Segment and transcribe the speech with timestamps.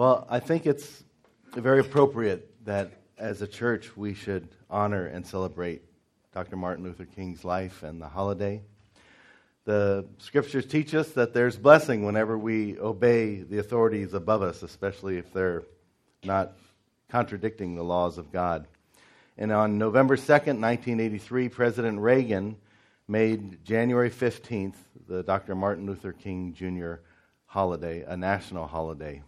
[0.00, 1.04] Well, I think it's
[1.52, 5.82] very appropriate that as a church we should honor and celebrate
[6.32, 6.56] Dr.
[6.56, 8.62] Martin Luther King's life and the holiday.
[9.66, 15.18] The scriptures teach us that there's blessing whenever we obey the authorities above us, especially
[15.18, 15.64] if they're
[16.24, 16.56] not
[17.10, 18.68] contradicting the laws of God.
[19.36, 22.56] And on November 2nd, 1983, President Reagan
[23.06, 24.76] made January 15th
[25.06, 25.54] the Dr.
[25.54, 27.02] Martin Luther King Jr.
[27.44, 29.22] holiday, a national holiday.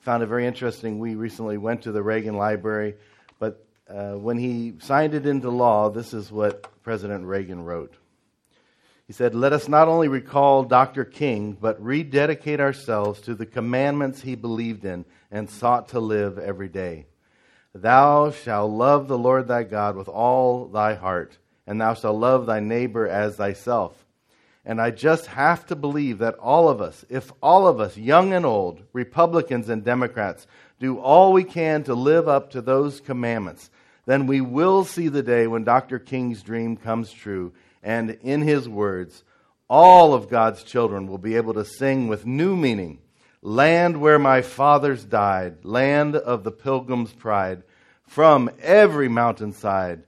[0.00, 0.98] Found it very interesting.
[0.98, 2.94] We recently went to the Reagan Library,
[3.38, 7.94] but uh, when he signed it into law, this is what President Reagan wrote.
[9.06, 11.04] He said, Let us not only recall Dr.
[11.04, 16.68] King, but rededicate ourselves to the commandments he believed in and sought to live every
[16.68, 17.06] day.
[17.74, 22.46] Thou shalt love the Lord thy God with all thy heart, and thou shalt love
[22.46, 24.04] thy neighbor as thyself.
[24.68, 28.34] And I just have to believe that all of us, if all of us, young
[28.34, 30.46] and old, Republicans and Democrats,
[30.78, 33.70] do all we can to live up to those commandments,
[34.04, 35.98] then we will see the day when Dr.
[35.98, 37.54] King's dream comes true.
[37.82, 39.24] And in his words,
[39.70, 42.98] all of God's children will be able to sing with new meaning
[43.40, 47.62] Land where my fathers died, land of the pilgrim's pride,
[48.02, 50.02] from every mountainside,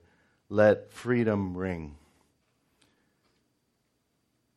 [0.49, 1.97] let freedom ring.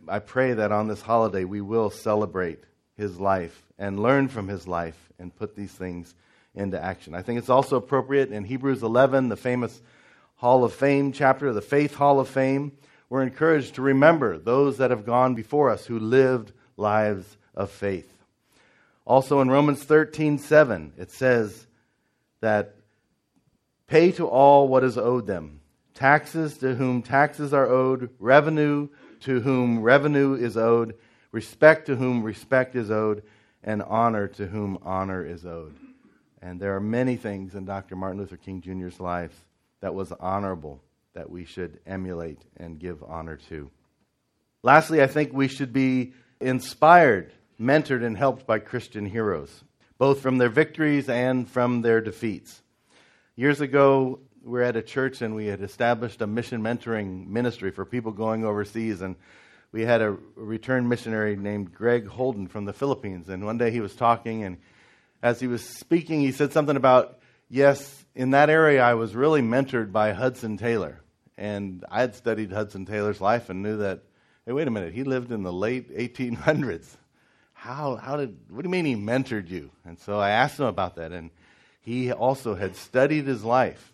[0.08, 2.64] I pray that on this holiday we will celebrate
[2.96, 6.14] his life and learn from his life and put these things
[6.56, 7.16] into action.
[7.16, 9.82] I think it's also appropriate in Hebrews 11, the famous
[10.36, 12.74] Hall of Fame chapter, the Faith Hall of Fame.
[13.10, 18.12] We're encouraged to remember those that have gone before us who lived lives of faith.
[19.06, 21.68] Also in Romans 13, 7, it says
[22.42, 22.76] that
[23.88, 25.60] pay to all what is owed them
[25.94, 28.88] taxes to whom taxes are owed, revenue
[29.24, 30.96] to whom revenue is owed,
[31.32, 33.24] respect to whom respect is owed,
[33.64, 35.76] and honor to whom honor is owed.
[36.42, 37.96] And there are many things in Dr.
[37.96, 39.46] Martin Luther King Jr.'s life
[39.80, 40.82] that was honorable
[41.14, 43.70] that we should emulate and give honor to.
[44.62, 49.64] Lastly, I think we should be inspired, mentored, and helped by Christian heroes,
[49.98, 52.62] both from their victories and from their defeats.
[53.36, 57.72] Years ago, we were at a church and we had established a mission mentoring ministry
[57.72, 59.02] for people going overseas.
[59.02, 59.16] And
[59.72, 63.30] we had a returned missionary named Greg Holden from the Philippines.
[63.30, 64.58] And one day he was talking, and
[65.22, 69.42] as he was speaking, he said something about, yes, in that area I was really
[69.42, 71.02] mentored by Hudson Taylor.
[71.38, 74.04] And I had studied Hudson Taylor's life and knew that,
[74.46, 76.86] hey, wait a minute, he lived in the late 1800s.
[77.54, 79.72] How, how did, what do you mean he mentored you?
[79.86, 81.14] And so I asked him about that.
[81.14, 81.32] And
[81.80, 83.93] he also had studied his life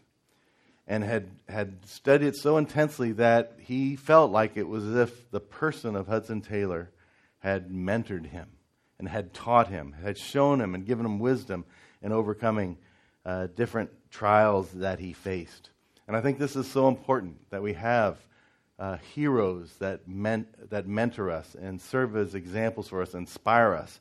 [0.90, 5.30] and had, had studied it so intensely that he felt like it was as if
[5.30, 6.90] the person of Hudson Taylor
[7.38, 8.48] had mentored him
[8.98, 11.64] and had taught him, had shown him and given him wisdom
[12.02, 12.76] in overcoming
[13.24, 15.70] uh, different trials that he faced.
[16.08, 18.18] And I think this is so important that we have
[18.80, 24.00] uh, heroes that, men- that mentor us and serve as examples for us, inspire us.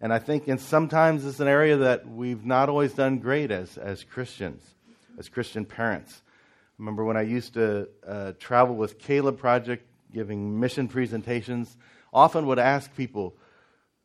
[0.00, 3.76] And I think and sometimes it's an area that we've not always done great as,
[3.76, 4.62] as Christians,
[5.18, 6.22] as Christian parents
[6.78, 11.76] remember when I used to uh, travel with Caleb Project, giving mission presentations,
[12.12, 13.36] often would ask people,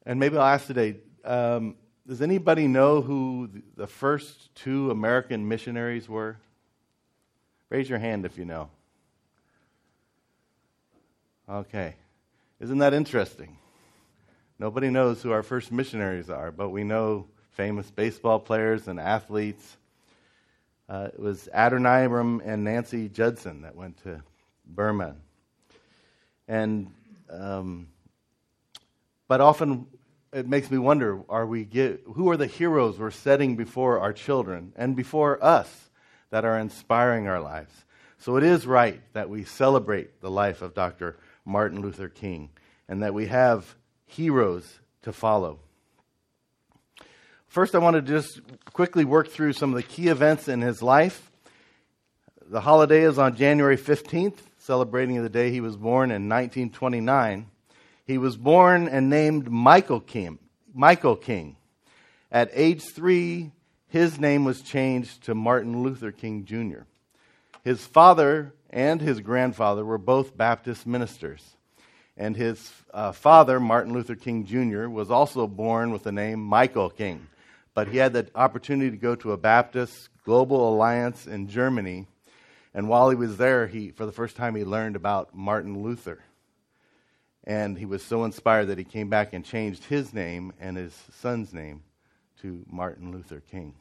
[0.05, 1.75] and maybe I'll ask today, um,
[2.05, 6.37] does anybody know who the first two American missionaries were?
[7.69, 8.69] Raise your hand if you know.
[11.49, 11.95] Okay.
[12.59, 13.57] Isn't that interesting?
[14.59, 19.77] Nobody knows who our first missionaries are, but we know famous baseball players and athletes.
[20.89, 24.21] Uh, it was Adoniram and Nancy Judson that went to
[24.65, 25.15] Burma.
[26.47, 26.91] And,
[27.29, 27.87] um,
[29.27, 29.87] but often
[30.33, 34.13] it makes me wonder are we get, who are the heroes we're setting before our
[34.13, 35.89] children and before us
[36.31, 37.85] that are inspiring our lives?
[38.17, 41.17] So it is right that we celebrate the life of Dr.
[41.45, 42.49] Martin Luther King
[42.87, 45.59] and that we have heroes to follow.
[47.53, 48.41] First, I want to just
[48.73, 51.29] quickly work through some of the key events in his life.
[52.49, 57.45] The holiday is on January 15th, celebrating the day he was born in 1929.
[58.07, 60.39] He was born and named Michael King.
[60.73, 61.55] Michael King.
[62.31, 63.51] At age three,
[63.87, 66.85] his name was changed to Martin Luther King Jr.
[67.63, 71.55] His father and his grandfather were both Baptist ministers.
[72.17, 76.89] And his uh, father, Martin Luther King Jr., was also born with the name Michael
[76.89, 77.27] King
[77.73, 82.07] but he had the opportunity to go to a Baptist Global Alliance in Germany.
[82.73, 86.23] And while he was there, he, for the first time, he learned about Martin Luther.
[87.43, 90.93] And he was so inspired that he came back and changed his name and his
[91.19, 91.83] son's name
[92.41, 93.73] to Martin Luther King.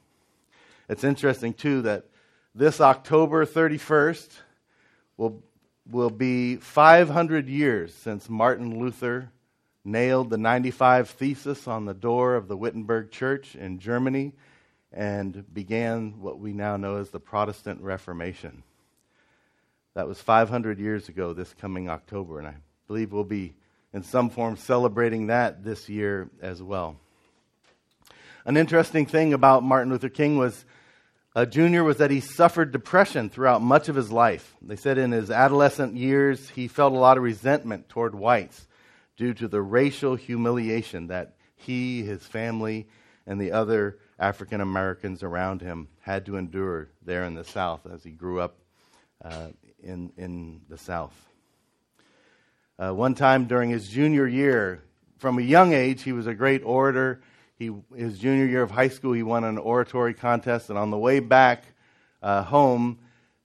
[0.88, 2.06] It's interesting, too, that
[2.54, 4.28] this October 31st
[5.16, 5.42] will,
[5.88, 9.30] will be 500 years since Martin Luther
[9.84, 14.32] nailed the 95 Thesis on the door of the Wittenberg Church in Germany
[14.92, 18.62] and began what we now know as the Protestant Reformation.
[19.94, 22.54] That was 500 years ago this coming October, and I
[22.86, 23.54] believe we'll be
[23.92, 26.96] in some form celebrating that this year as well.
[28.44, 30.64] An interesting thing about Martin Luther King was
[31.34, 31.82] uh, Jr.
[31.82, 34.54] was that he suffered depression throughout much of his life.
[34.60, 38.66] They said in his adolescent years he felt a lot of resentment toward whites
[39.16, 42.86] due to the racial humiliation that he, his family,
[43.26, 48.02] and the other African Americans around him had to endure there in the South as
[48.02, 48.56] he grew up
[49.24, 49.48] uh,
[49.82, 51.14] in, in the South.
[52.78, 54.82] Uh, one time during his junior year,
[55.18, 57.22] from a young age, he was a great orator.
[57.56, 60.98] He, his junior year of high school, he won an oratory contest, and on the
[60.98, 61.64] way back
[62.22, 62.98] uh, home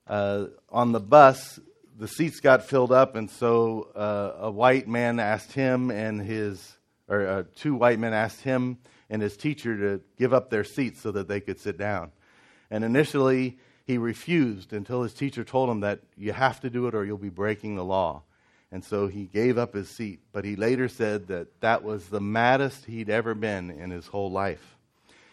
[0.07, 1.59] uh, on the bus,
[1.97, 6.77] the seats got filled up, and so uh, a white man asked him and his,
[7.07, 8.77] or uh, two white men asked him
[9.09, 12.11] and his teacher to give up their seats so that they could sit down.
[12.69, 16.93] And initially, he refused until his teacher told him that you have to do it
[16.93, 18.23] or you'll be breaking the law.
[18.71, 20.19] And so he gave up his seat.
[20.33, 24.29] But he later said that that was the maddest he'd ever been in his whole
[24.29, 24.75] life.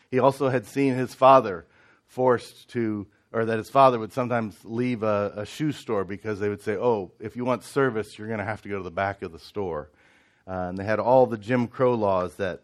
[0.09, 1.67] He also had seen his father
[2.07, 6.49] forced to, or that his father would sometimes leave a, a shoe store because they
[6.49, 8.93] would say, oh, if you want service, you're going to have to go to the
[8.93, 9.91] back of the store.
[10.47, 12.61] Uh, and they had all the Jim Crow laws that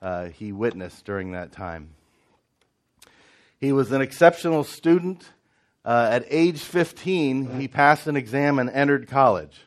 [0.00, 1.90] uh, he witnessed during that time.
[3.58, 5.24] He was an exceptional student.
[5.84, 9.62] Uh, at age 15, he passed an exam and entered college.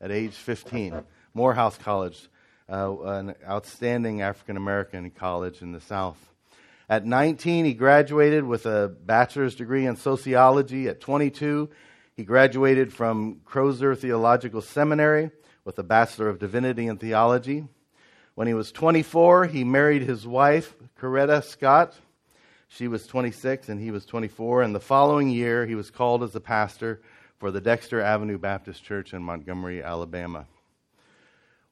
[0.00, 1.04] At age 15,
[1.34, 2.28] Morehouse College,
[2.68, 6.29] uh, an outstanding African American college in the South.
[6.90, 10.88] At 19, he graduated with a bachelor's degree in sociology.
[10.88, 11.70] At 22,
[12.16, 15.30] he graduated from Crozer Theological Seminary
[15.64, 17.68] with a Bachelor of Divinity in Theology.
[18.34, 21.94] When he was 24, he married his wife, Coretta Scott.
[22.66, 24.62] She was 26 and he was 24.
[24.62, 27.00] And the following year, he was called as a pastor
[27.38, 30.46] for the Dexter Avenue Baptist Church in Montgomery, Alabama.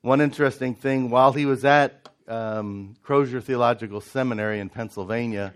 [0.01, 5.55] One interesting thing while he was at um, Crozer Theological Seminary in Pennsylvania,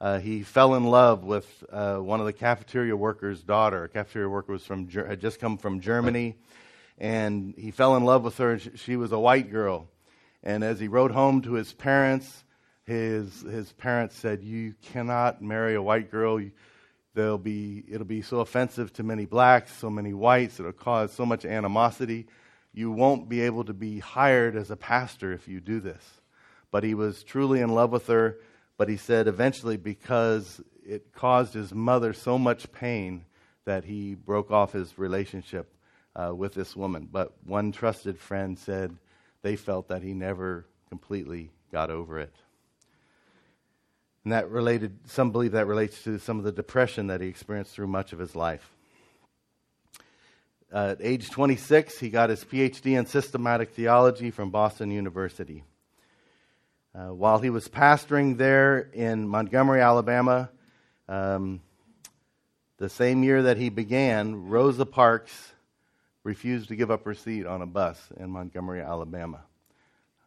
[0.00, 3.84] uh, he fell in love with uh, one of the cafeteria workers' daughter.
[3.84, 6.36] A cafeteria worker was from had just come from Germany,
[6.98, 8.58] and he fell in love with her.
[8.58, 9.88] She was a white girl,
[10.42, 12.44] and as he wrote home to his parents,
[12.88, 16.40] his, his parents said, You cannot marry a white girl.
[17.12, 21.26] There'll be, it'll be so offensive to many blacks, so many whites, it'll cause so
[21.26, 22.28] much animosity.
[22.78, 26.20] You won't be able to be hired as a pastor if you do this.
[26.70, 28.38] But he was truly in love with her.
[28.76, 33.24] But he said eventually, because it caused his mother so much pain,
[33.64, 35.74] that he broke off his relationship
[36.14, 37.08] uh, with this woman.
[37.10, 38.96] But one trusted friend said
[39.42, 42.34] they felt that he never completely got over it.
[44.22, 47.72] And that related, some believe that relates to some of the depression that he experienced
[47.72, 48.70] through much of his life.
[50.72, 55.64] Uh, at age 26, he got his PhD in systematic theology from Boston University.
[56.94, 60.50] Uh, while he was pastoring there in Montgomery, Alabama,
[61.08, 61.60] um,
[62.76, 65.52] the same year that he began, Rosa Parks
[66.24, 69.40] refused to give up her seat on a bus in Montgomery, Alabama.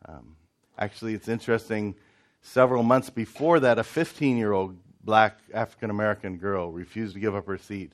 [0.07, 0.35] Um,
[0.77, 1.95] actually, it's interesting
[2.41, 7.35] Several months before that, a 15 year old black African American girl refused to give
[7.35, 7.93] up her seat.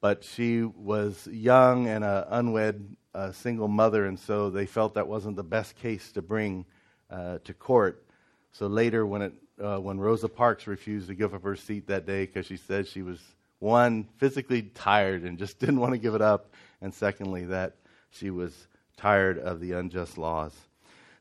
[0.00, 5.08] But she was young and an unwed uh, single mother, and so they felt that
[5.08, 6.64] wasn't the best case to bring
[7.10, 8.06] uh, to court.
[8.52, 12.06] So later, when, it, uh, when Rosa Parks refused to give up her seat that
[12.06, 13.20] day because she said she was,
[13.58, 17.76] one, physically tired and just didn't want to give it up, and secondly, that
[18.10, 20.52] she was tired of the unjust laws.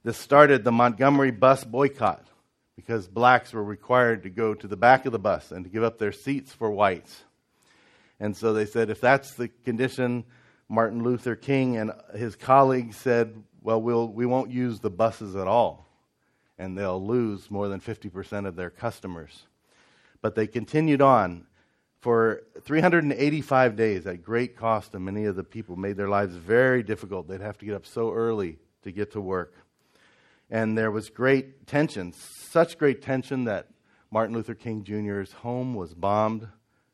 [0.03, 2.25] This started the Montgomery bus boycott
[2.75, 5.83] because blacks were required to go to the back of the bus and to give
[5.83, 7.23] up their seats for whites.
[8.19, 10.25] And so they said, if that's the condition,
[10.67, 15.47] Martin Luther King and his colleagues said, well, we'll we won't use the buses at
[15.47, 15.87] all.
[16.57, 19.43] And they'll lose more than 50% of their customers.
[20.21, 21.45] But they continued on.
[21.99, 26.81] For 385 days, at great cost and many of the people, made their lives very
[26.81, 27.27] difficult.
[27.27, 29.53] They'd have to get up so early to get to work.
[30.49, 33.67] And there was great tension, such great tension that
[34.11, 36.47] Martin Luther King Jr.'s home was bombed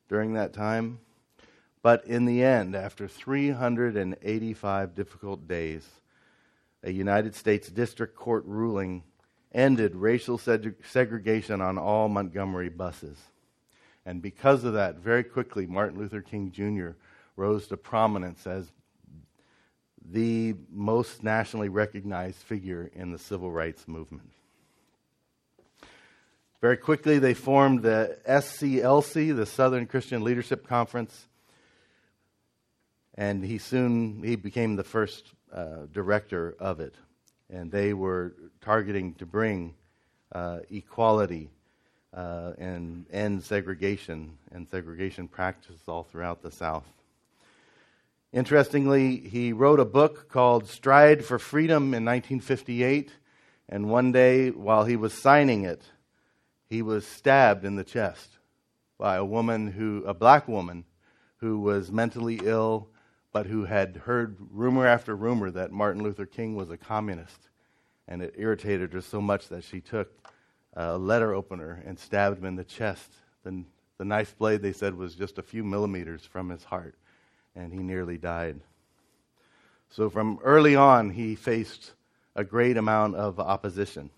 [0.10, 1.00] during that time.
[1.86, 5.88] But in the end, after 385 difficult days,
[6.82, 9.04] a United States District Court ruling
[9.54, 13.20] ended racial segregation on all Montgomery buses.
[14.04, 16.98] And because of that, very quickly, Martin Luther King Jr.
[17.36, 18.72] rose to prominence as
[20.04, 24.32] the most nationally recognized figure in the civil rights movement.
[26.62, 31.27] Very quickly, they formed the SCLC, the Southern Christian Leadership Conference,
[33.15, 36.95] and he soon he became the first uh, director of it.
[37.50, 39.74] And they were targeting to bring
[40.31, 41.50] uh, equality
[42.13, 46.86] uh, and end segregation and segregation practices all throughout the South.
[48.34, 53.12] Interestingly, he wrote a book called Stride for Freedom in 1958,
[53.69, 55.81] and one day while he was signing it,
[56.67, 58.38] he was stabbed in the chest
[58.98, 60.84] by a woman who, a black woman,
[61.38, 62.89] who was mentally ill,
[63.36, 67.50] but who had heard rumor after rumor that Martin Luther King was a communist.
[68.08, 70.10] And it irritated her so much that she took
[70.74, 73.12] a letter opener and stabbed him in the chest.
[73.44, 73.65] The,
[73.98, 76.96] the knife blade, they said, was just a few millimeters from his heart,
[77.58, 78.62] and he nearly died.
[79.89, 81.92] So, from early on, he faced
[82.38, 84.12] a great amount of opposition.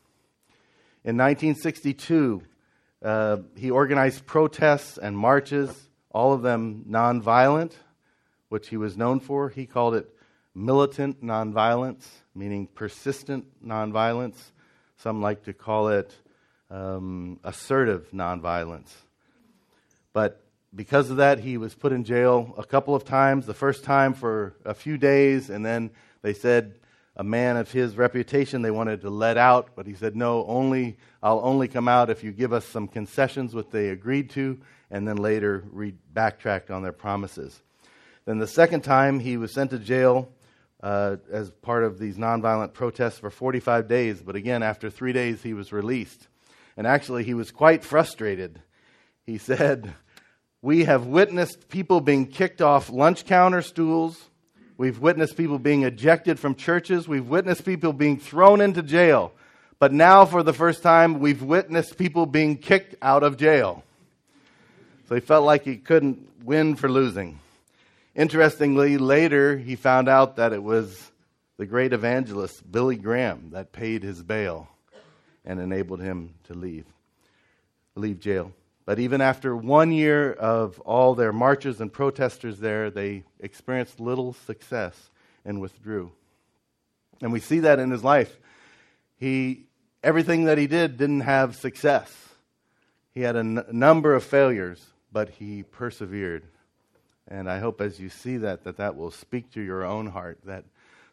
[1.03, 2.43] In 1962,
[3.01, 7.71] uh, he organized protests and marches, all of them nonviolent,
[8.49, 9.49] which he was known for.
[9.49, 10.09] He called it
[10.53, 14.37] militant nonviolence, meaning persistent nonviolence.
[14.97, 16.15] Some like to call it
[16.69, 18.91] um, assertive nonviolence.
[20.13, 20.43] But
[20.75, 23.45] because of that, he was put in jail a couple of times.
[23.45, 26.79] The first time for a few days, and then they said
[27.15, 30.97] a man of his reputation they wanted to let out, but he said, No, only
[31.21, 34.59] I'll only come out if you give us some concessions, which they agreed to,
[34.91, 37.61] and then later re- backtracked on their promises.
[38.27, 40.29] Then the second time he was sent to jail
[40.83, 45.41] uh, as part of these nonviolent protests for 45 days, but again, after three days,
[45.41, 46.27] he was released.
[46.77, 48.61] And actually, he was quite frustrated.
[49.25, 49.95] He said,
[50.61, 54.29] We have witnessed people being kicked off lunch counter stools
[54.77, 57.07] We've witnessed people being ejected from churches.
[57.07, 59.31] We've witnessed people being thrown into jail.
[59.79, 63.83] But now, for the first time, we've witnessed people being kicked out of jail.
[65.09, 67.39] So he felt like he couldn't win for losing.
[68.17, 71.11] Interestingly, later he found out that it was
[71.57, 74.67] the great evangelist Billy Graham that paid his bail
[75.45, 76.85] and enabled him to leave,
[77.93, 78.51] leave jail.
[78.85, 84.33] But even after one year of all their marches and protesters there, they experienced little
[84.33, 85.11] success
[85.45, 86.11] and withdrew.
[87.21, 88.35] And we see that in his life.
[89.17, 89.67] He,
[90.03, 92.11] everything that he did didn't have success.
[93.13, 96.43] He had a n- number of failures, but he persevered.
[97.27, 100.39] And I hope as you see that, that that will speak to your own heart,
[100.45, 100.63] that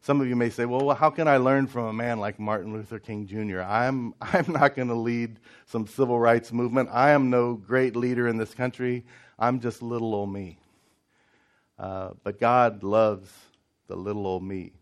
[0.01, 2.73] some of you may say, well, how can I learn from a man like Martin
[2.73, 3.63] Luther King Jr.?
[3.63, 6.91] I'm, I'm not going to lead some civil rights movement.
[6.93, 9.05] I am no great leader in this country.
[9.39, 10.59] I'm just little old me.
[11.79, 13.33] Uh, but God loves
[13.89, 14.73] the little old me,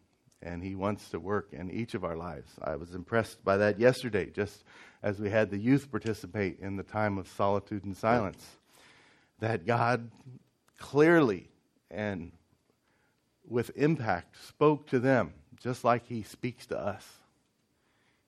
[0.43, 2.51] and He wants to work in each of our lives.
[2.61, 4.65] I was impressed by that yesterday, just
[5.03, 8.45] as we had the youth participate in the time of solitude and silence.
[9.39, 10.11] That God
[10.83, 11.49] clearly
[11.91, 12.33] and
[13.49, 17.07] with impact spoke to them just like he speaks to us.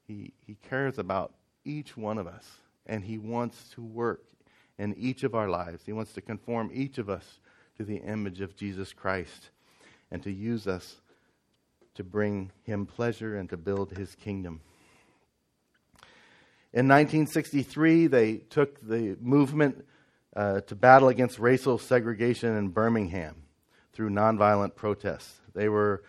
[0.07, 1.35] He, he cares about
[1.65, 2.47] each one of us,
[2.87, 4.23] and he wants to work
[4.79, 5.83] in each of our lives.
[5.85, 7.41] He wants to conform each of us
[7.77, 9.51] to the image of Jesus Christ
[10.13, 11.01] and to use us
[11.97, 14.61] to bring him pleasure and to build his kingdom.
[16.73, 19.85] In 1963, they took the movement
[20.35, 23.37] uh, to battle against racial segregation in Birmingham
[23.93, 25.41] through nonviolent protests.
[25.55, 26.03] They were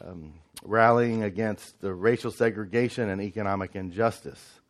[0.00, 4.60] um, rallying against the racial segregation and economic injustice.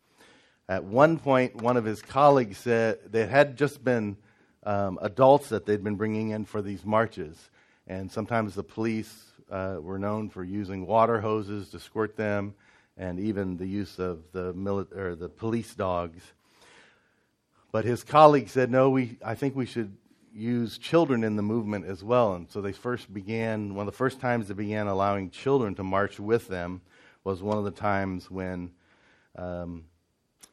[0.68, 4.16] At one point, one of his colleagues said they had just been
[4.64, 7.50] um, adults that they'd been bringing in for these marches,
[7.86, 9.12] and sometimes the police
[9.50, 12.54] uh, were known for using water hoses to squirt them,
[12.96, 16.22] and even the use of the mili- or the police dogs.
[17.74, 19.18] But his colleague said, "No, we.
[19.24, 19.96] I think we should
[20.32, 22.34] use children in the movement as well.
[22.34, 25.82] And so they first began, one of the first times they began allowing children to
[25.82, 26.82] march with them
[27.24, 28.70] was one of the times when
[29.34, 29.86] um,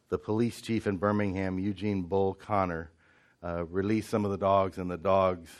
[0.09, 2.89] the police chief in Birmingham, Eugene Bull Connor,
[3.43, 5.51] uh, released some of the dogs, and the dogs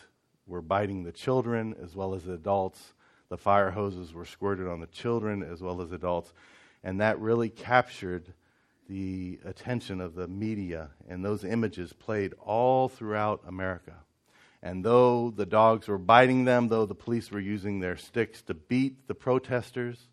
[0.48, 2.94] were biting the children as well as the adults.
[3.30, 6.34] The fire hoses were squirted on the children as well as adults.
[6.84, 8.34] And that really captured
[8.90, 13.96] the attention of the media, and those images played all throughout America.
[14.64, 18.54] And though the dogs were biting them, though the police were using their sticks to
[18.54, 20.08] beat the protesters,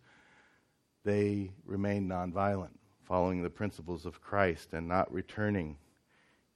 [1.05, 2.71] they remained nonviolent
[3.05, 5.79] following the principles of Christ and not returning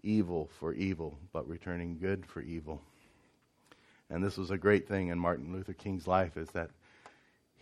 [0.03, 2.83] evil for evil, but returning good for evil.
[4.11, 6.71] And this was a great thing in Martin Luther King's life is that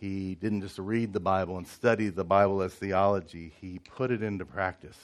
[0.01, 4.23] he didn't just read the Bible and study the Bible as theology, he put it
[4.23, 4.99] into practice.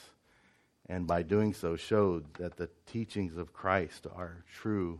[0.89, 4.99] And by doing so, showed that the teachings of Christ are true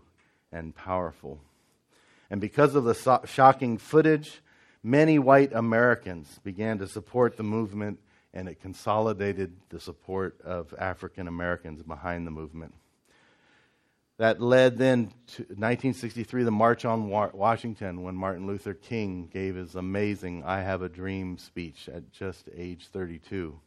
[0.51, 1.39] and powerful.
[2.29, 4.41] And because of the so- shocking footage,
[4.83, 7.99] many white Americans began to support the movement,
[8.33, 12.75] and it consolidated the support of African Americans behind the movement.
[14.17, 19.75] That led then to 1963, the March on Washington, when Martin Luther King gave his
[19.75, 23.59] amazing I Have a Dream speech at just age 32.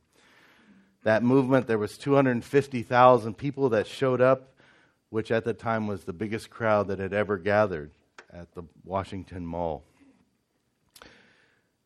[1.04, 4.54] That movement, there was 250,000 people that showed up,
[5.08, 7.92] which at the time was the biggest crowd that had ever gathered
[8.32, 9.84] at the Washington Mall.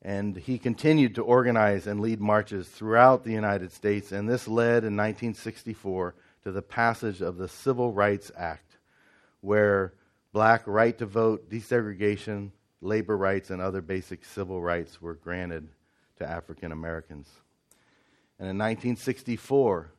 [0.00, 4.84] And he continued to organize and lead marches throughout the United States, and this led
[4.84, 8.76] in 1964 to the passage of the Civil Rights Act,
[9.40, 9.94] where
[10.32, 15.68] black right to vote, desegregation, labor rights, and other basic civil rights were granted
[16.18, 17.28] to African Americans.
[18.38, 19.90] And in 1964,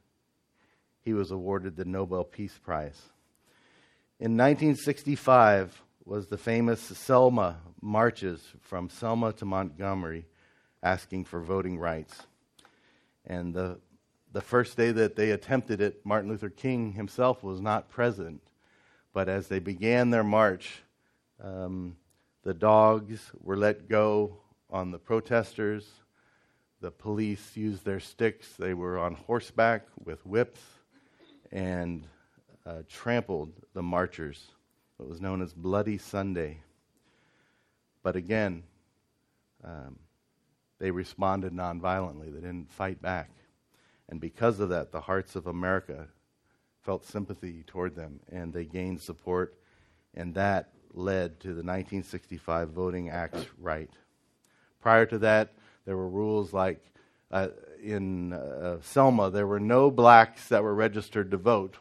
[1.02, 3.02] he was awarded the Nobel Peace Prize.
[4.20, 10.26] In 1965 was the famous Selma marches from Selma to Montgomery
[10.84, 12.16] asking for voting rights.
[13.26, 13.80] And the
[14.36, 18.42] the first day that they attempted it, Martin Luther King himself was not present.
[19.14, 20.82] But as they began their march,
[21.42, 21.96] um,
[22.44, 24.36] the dogs were let go
[24.70, 25.88] on the protesters.
[26.82, 28.50] The police used their sticks.
[28.60, 30.60] They were on horseback with whips
[31.54, 32.06] and
[32.66, 34.48] uh, trampled the marchers.
[34.98, 36.60] What was known as Bloody Sunday.
[38.04, 38.64] But again,
[39.64, 39.98] um,
[40.78, 42.34] they responded nonviolently.
[42.34, 43.30] They didn't fight back.
[44.10, 46.08] And because of that, the hearts of America
[46.82, 49.58] felt sympathy toward them and they gained support.
[50.14, 53.90] And that led to the 1965 Voting Acts right.
[54.82, 55.54] Prior to that,
[55.86, 56.80] there were rules like
[57.32, 57.50] uh,
[57.84, 61.78] in uh, Selma, there were no blacks that were registered to vote.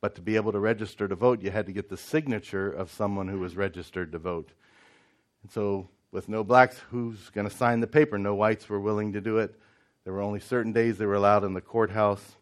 [0.00, 2.90] But to be able to register to vote, you had to get the signature of
[2.90, 4.50] someone who was registered to vote.
[5.42, 8.18] And so, with no blacks, who's going to sign the paper?
[8.18, 9.54] No whites were willing to do it.
[10.04, 12.36] There were only certain days they were allowed in the courthouse.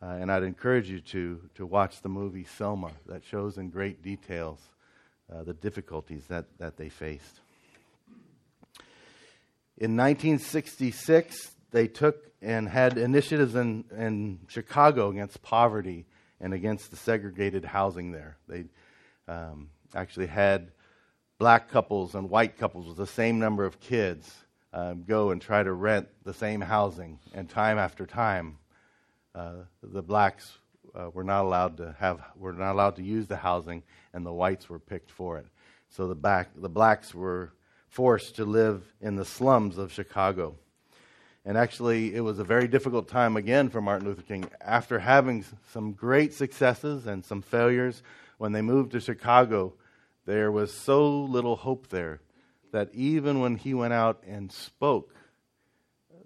[0.00, 4.02] Uh, and I'd encourage you to, to watch the movie Selma that shows in great
[4.02, 4.60] details
[5.32, 7.40] uh, the difficulties that, that they faced.
[9.76, 16.06] In 1966, they took and had initiatives in, in Chicago against poverty
[16.40, 18.36] and against the segregated housing there.
[18.48, 18.64] They
[19.26, 20.70] um, actually had
[21.38, 25.62] black couples and white couples with the same number of kids um, go and try
[25.62, 28.58] to rent the same housing, and time after time,
[29.34, 30.58] uh, the blacks
[30.94, 34.32] uh, were not allowed to have were not allowed to use the housing, and the
[34.32, 35.46] whites were picked for it.
[35.88, 37.52] So the back the blacks were
[37.88, 40.56] forced to live in the slums of Chicago.
[41.44, 44.44] And actually, it was a very difficult time again for Martin Luther King.
[44.60, 48.02] After having some great successes and some failures,
[48.36, 49.72] when they moved to Chicago,
[50.26, 52.20] there was so little hope there
[52.72, 55.14] that even when he went out and spoke,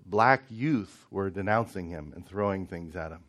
[0.05, 3.25] black youth were denouncing him and throwing things at him.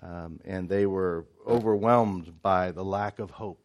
[0.00, 3.64] Um, and they were overwhelmed by the lack of hope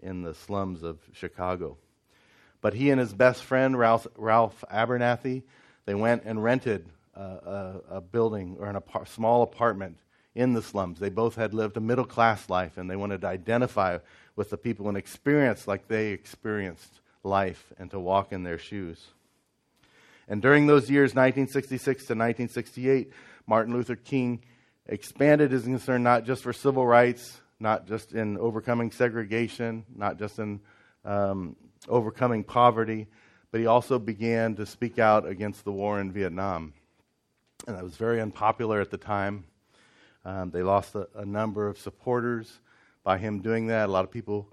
[0.00, 1.76] in the slums of Chicago.
[2.60, 5.44] But he and his best friend, Ralph, Ralph Abernathy,
[5.86, 9.98] they went and rented a, a, a building or a small apartment
[10.34, 10.98] in the slums.
[10.98, 13.98] They both had lived a middle class life and they wanted to identify
[14.36, 19.04] with the people and experience like they experienced life and to walk in their shoes.
[20.28, 23.12] And during those years, 1966 to 1968,
[23.46, 24.42] Martin Luther King
[24.86, 30.38] expanded his concern not just for civil rights, not just in overcoming segregation, not just
[30.38, 30.60] in
[31.04, 31.56] um,
[31.88, 33.06] overcoming poverty,
[33.50, 36.74] but he also began to speak out against the war in Vietnam.
[37.66, 39.44] And that was very unpopular at the time.
[40.24, 42.60] Um, they lost a, a number of supporters
[43.02, 43.88] by him doing that.
[43.88, 44.52] A lot of people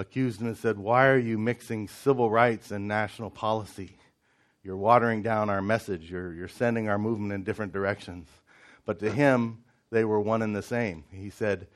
[0.00, 3.96] accused him and said, Why are you mixing civil rights and national policy?
[4.62, 6.10] You're watering down our message.
[6.10, 8.28] You're, you're sending our movement in different directions.
[8.84, 11.04] But to him, they were one and the same.
[11.10, 11.68] He said,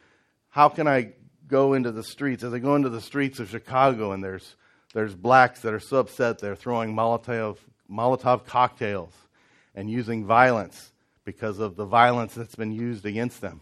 [0.49, 1.13] How can I
[1.47, 2.43] go into the streets?
[2.43, 4.57] As I go into the streets of Chicago and there's,
[4.93, 7.59] there's blacks that are so upset they're throwing Molotov,
[7.91, 9.13] Molotov cocktails
[9.75, 10.93] and using violence
[11.25, 13.61] because of the violence that's been used against them.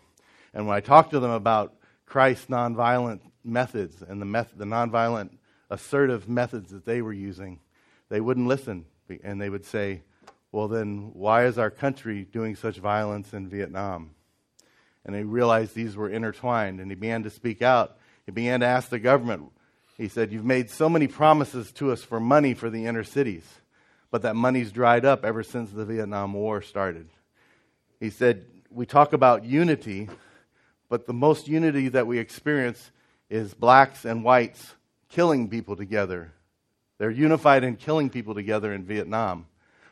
[0.53, 1.75] And when I talk to them about
[2.12, 5.31] Christ's nonviolent methods and the, meth- the nonviolent
[5.70, 7.59] assertive methods that they were using,
[8.11, 8.85] they wouldn't listen.
[9.25, 10.03] And they would say,
[10.53, 14.11] well, then why is our country doing such violence in Vietnam?
[15.07, 17.96] And he realized these were intertwined, and he began to speak out.
[18.27, 19.51] He began to ask the government.
[19.96, 23.46] He said, You've made so many promises to us for money for the inner cities,
[24.11, 27.09] but that money's dried up ever since the Vietnam War started.
[28.01, 30.11] He said, We talk about unity,
[30.92, 32.90] but the most unity that we experience
[33.31, 34.74] is blacks and whites
[35.09, 36.31] killing people together.
[36.98, 39.46] They're unified in killing people together in Vietnam.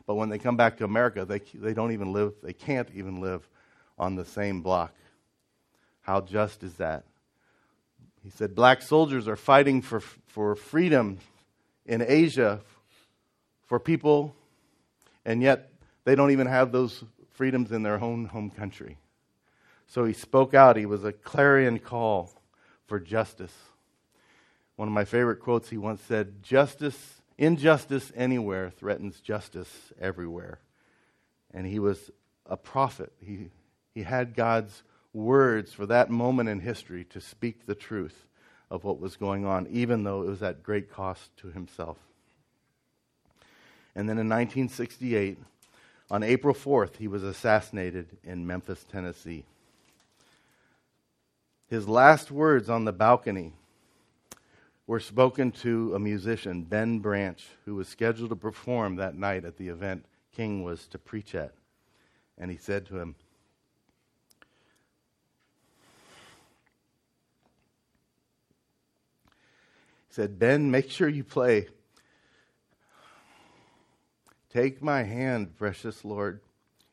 [0.05, 3.19] But when they come back to America, they, they don't even live, they can't even
[3.19, 3.49] live
[3.97, 4.93] on the same block.
[6.01, 7.05] How just is that?
[8.23, 11.17] He said, Black soldiers are fighting for, for freedom
[11.87, 12.61] in Asia
[13.65, 14.35] for people,
[15.25, 15.71] and yet
[16.03, 18.97] they don't even have those freedoms in their own home country.
[19.91, 20.77] So he spoke out.
[20.77, 22.31] He was a clarion call
[22.87, 23.53] for justice.
[24.77, 30.59] One of my favorite quotes he once said, Justice Injustice anywhere threatens justice everywhere.
[31.53, 32.09] And he was
[32.45, 33.11] a prophet.
[33.19, 33.49] He,
[33.93, 38.27] he had God's words for that moment in history to speak the truth
[38.69, 41.97] of what was going on, even though it was at great cost to himself.
[43.95, 45.37] And then in 1968,
[46.09, 49.45] on April 4th, he was assassinated in Memphis, Tennessee.
[51.71, 53.53] His last words on the balcony
[54.87, 59.55] were spoken to a musician, Ben Branch, who was scheduled to perform that night at
[59.55, 60.03] the event
[60.35, 61.53] King was to preach at.
[62.37, 63.15] And he said to him,
[70.09, 71.69] He said, Ben, make sure you play.
[74.49, 76.41] Take my hand, precious Lord,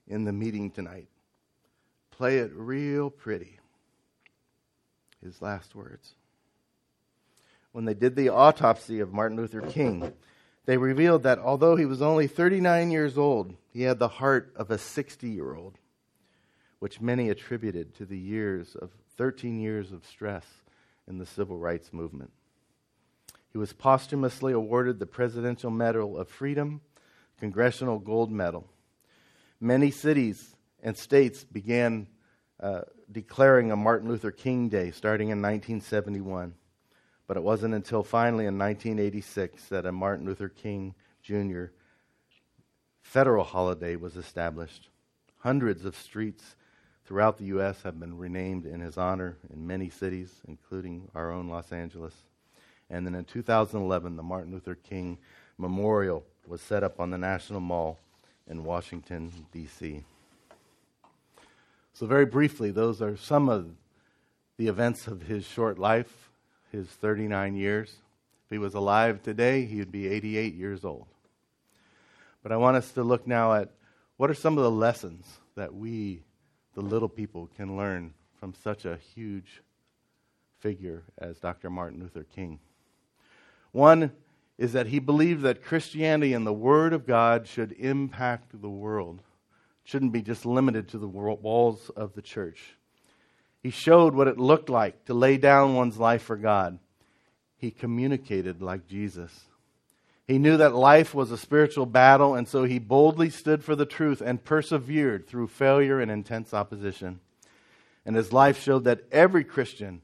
[0.07, 1.09] in the meeting tonight.
[2.13, 3.59] Play it real pretty.
[5.23, 6.15] His last words
[7.73, 10.13] when they did the autopsy of Martin Luther King,
[10.67, 14.71] they revealed that although he was only 39 years old, he had the heart of
[14.71, 15.79] a 60 year old,
[16.79, 20.45] which many attributed to the years of 13 years of stress
[21.07, 22.33] in the civil rights movement.
[23.53, 26.81] He was posthumously awarded the Presidential Medal of Freedom,
[27.39, 28.67] Congressional Gold Medal.
[29.61, 32.09] Many cities and states began
[32.61, 36.55] uh, declaring a Martin Luther King Day starting in 1971.
[37.27, 41.67] But it wasn't until finally in 1986 that a Martin Luther King Jr.
[43.03, 44.89] federal holiday was established.
[45.39, 46.57] Hundreds of streets
[47.05, 47.83] throughout the U.S.
[47.83, 52.15] have been renamed in his honor in many cities, including our own Los Angeles.
[52.91, 55.19] And then in 2011, the Martin Luther King
[55.59, 57.99] Memorial was set up on the National Mall
[58.47, 60.05] in Washington, D.C.
[61.99, 63.71] So, very briefly, those are some of
[64.57, 66.31] the events of his short life
[66.71, 67.89] his 39 years.
[68.45, 71.09] If he was alive today, he would be 88 years old.
[72.41, 73.71] But I want us to look now at
[74.17, 76.23] what are some of the lessons that we,
[76.75, 79.61] the little people, can learn from such a huge
[80.61, 81.69] figure as Dr.
[81.69, 82.61] Martin Luther King.
[83.73, 84.13] One
[84.57, 89.19] is that he believed that Christianity and the Word of God should impact the world,
[89.89, 92.75] shouldn't be just limited to the walls of the church.
[93.63, 96.79] He showed what it looked like to lay down one's life for God.
[97.57, 99.47] He communicated like Jesus.
[100.27, 103.87] He knew that life was a spiritual battle, and so he boldly stood for the
[103.87, 107.21] truth and persevered through failure and intense opposition.
[108.05, 110.03] And his life showed that every Christian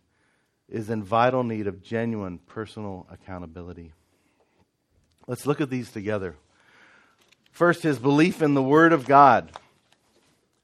[0.66, 3.92] is in vital need of genuine personal accountability.
[5.26, 6.36] Let's look at these together.
[7.52, 9.52] First, his belief in the Word of God.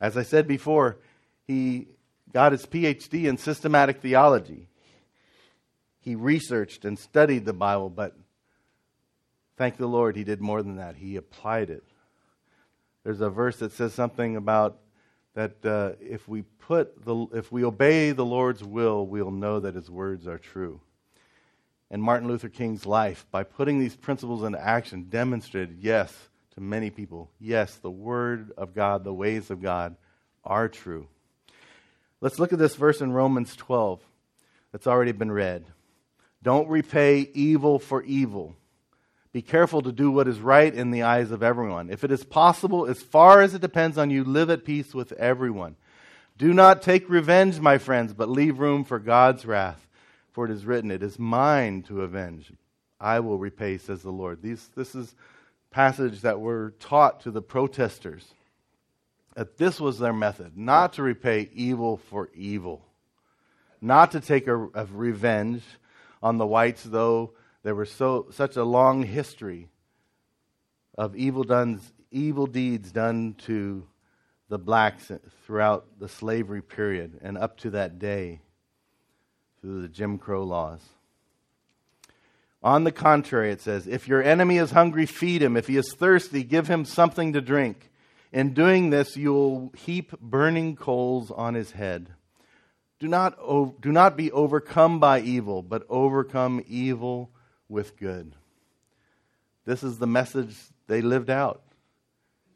[0.00, 0.98] As I said before,
[1.46, 1.88] he
[2.32, 4.68] got his PhD in systematic theology.
[6.00, 8.16] He researched and studied the Bible, but
[9.56, 10.96] thank the Lord, he did more than that.
[10.96, 11.84] He applied it.
[13.04, 14.78] There's a verse that says something about
[15.34, 19.74] that uh, if we put the if we obey the Lord's will, we'll know that
[19.74, 20.80] His words are true.
[21.90, 26.90] And Martin Luther King's life, by putting these principles into action, demonstrated yes to many
[26.90, 29.96] people, yes, the Word of God, the ways of God
[30.44, 31.06] are true.
[32.20, 34.00] Let's look at this verse in Romans 12
[34.72, 35.64] that's already been read.
[36.42, 38.56] Don't repay evil for evil.
[39.32, 41.90] Be careful to do what is right in the eyes of everyone.
[41.90, 45.12] If it is possible, as far as it depends on you, live at peace with
[45.12, 45.76] everyone.
[46.36, 49.86] Do not take revenge, my friends, but leave room for God's wrath.
[50.32, 52.52] For it is written, It is mine to avenge.
[53.00, 54.42] I will repay, says the Lord.
[54.42, 55.14] These, this is
[55.70, 58.34] passage that were taught to the protesters
[59.34, 62.84] that this was their method not to repay evil for evil,
[63.80, 65.62] not to take a, a revenge
[66.22, 69.68] on the whites, though there was so, such a long history
[70.98, 71.80] of evil done,
[72.10, 73.86] evil deeds done to
[74.48, 75.10] the blacks
[75.46, 78.40] throughout the slavery period and up to that day
[79.60, 80.80] through the Jim Crow laws.
[82.62, 85.56] On the contrary, it says, if your enemy is hungry, feed him.
[85.56, 87.90] If he is thirsty, give him something to drink.
[88.32, 92.10] In doing this, you will heap burning coals on his head.
[92.98, 93.38] Do not,
[93.80, 97.30] do not be overcome by evil, but overcome evil
[97.68, 98.34] with good.
[99.64, 100.54] This is the message
[100.86, 101.62] they lived out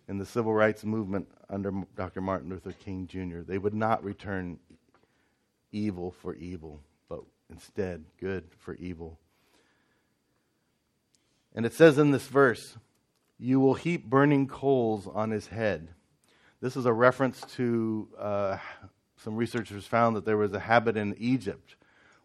[0.07, 2.21] in the civil rights movement under Dr.
[2.21, 3.41] Martin Luther King Jr.
[3.41, 4.59] They would not return
[5.73, 9.19] evil for evil, but instead good for evil.
[11.55, 12.77] And it says in this verse,
[13.39, 15.89] You will heap burning coals on his head.
[16.61, 18.57] This is a reference to uh,
[19.17, 21.77] some researchers found that there was a habit in Egypt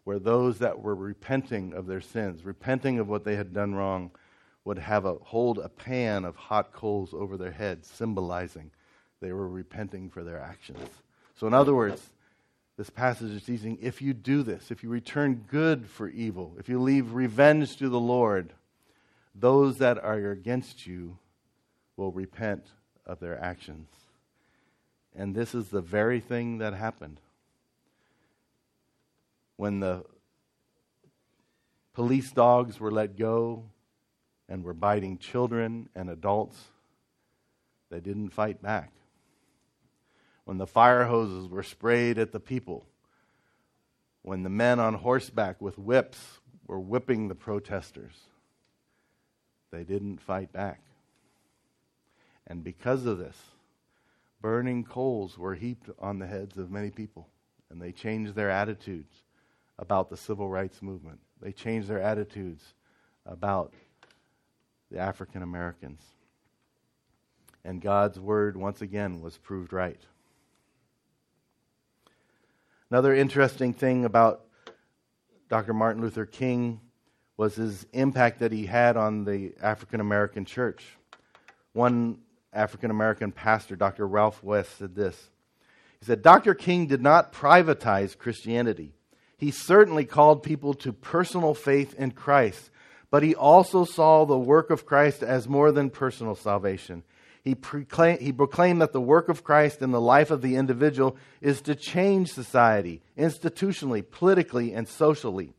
[0.04, 4.10] where those that were repenting of their sins, repenting of what they had done wrong,
[4.64, 8.70] would have a hold a pan of hot coals over their heads, symbolizing
[9.20, 10.88] they were repenting for their actions.
[11.36, 12.02] So, in other words,
[12.76, 16.68] this passage is teaching if you do this, if you return good for evil, if
[16.68, 18.52] you leave revenge to the Lord,
[19.34, 21.18] those that are against you
[21.96, 22.66] will repent
[23.06, 23.88] of their actions.
[25.14, 27.20] And this is the very thing that happened.
[29.56, 30.04] When the
[31.92, 33.64] police dogs were let go
[34.48, 36.58] and were biting children and adults,
[37.90, 38.92] they didn't fight back.
[40.44, 42.86] When the fire hoses were sprayed at the people,
[44.22, 48.14] when the men on horseback with whips were whipping the protesters,
[49.70, 50.80] they didn't fight back.
[52.46, 53.36] And because of this,
[54.40, 57.28] burning coals were heaped on the heads of many people,
[57.70, 59.14] and they changed their attitudes
[59.78, 61.20] about the civil rights movement.
[61.40, 62.74] They changed their attitudes
[63.24, 63.72] about
[64.90, 66.02] the African Americans.
[67.64, 70.00] And God's word, once again, was proved right.
[72.90, 74.46] Another interesting thing about
[75.48, 75.72] Dr.
[75.72, 76.80] Martin Luther King
[77.40, 80.84] was his impact that he had on the African American church.
[81.72, 82.18] One
[82.52, 84.06] African American pastor, Dr.
[84.06, 85.30] Ralph West, said this.
[86.00, 86.52] He said, Dr.
[86.52, 88.92] King did not privatize Christianity.
[89.38, 92.68] He certainly called people to personal faith in Christ,
[93.10, 97.04] but he also saw the work of Christ as more than personal salvation.
[97.42, 101.16] He, proclaim, he proclaimed that the work of Christ in the life of the individual
[101.40, 105.54] is to change society, institutionally, politically, and socially.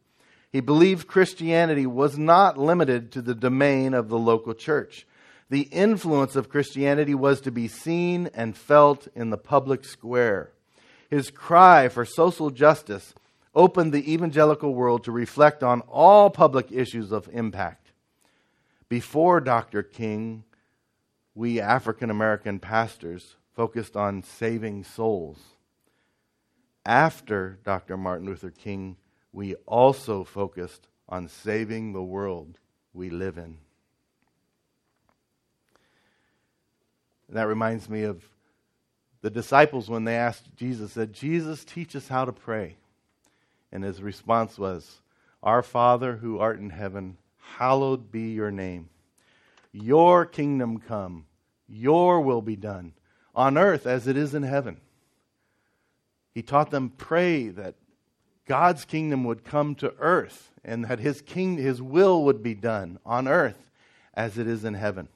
[0.52, 5.08] He believed Christianity was not limited to the domain of the local church.
[5.50, 10.52] The influence of Christianity was to be seen and felt in the public square.
[11.10, 13.14] His cry for social justice
[13.54, 17.92] opened the evangelical world to reflect on all public issues of impact.
[18.88, 19.84] Before Dr.
[19.84, 20.44] King,
[21.36, 25.40] we African American pastors focused on saving souls.
[26.86, 27.98] After Dr.
[27.98, 28.98] Martin Luther King,
[29.34, 32.58] we also focused on saving the world
[32.94, 33.58] we live in.
[37.28, 38.24] And that reminds me of
[39.22, 42.76] the disciples when they asked Jesus, said, Jesus, teach us how to pray.
[43.72, 45.02] And his response was,
[45.42, 47.18] Our Father who art in heaven,
[47.58, 48.90] hallowed be your name.
[49.72, 51.26] Your kingdom come,
[51.70, 52.94] your will be done,
[53.34, 54.82] on earth as it is in heaven.
[56.34, 57.76] He taught them pray that
[58.48, 63.00] God's kingdom would come to earth and that his king his will would be done
[63.06, 63.70] on earth
[64.14, 65.08] as it is in heaven.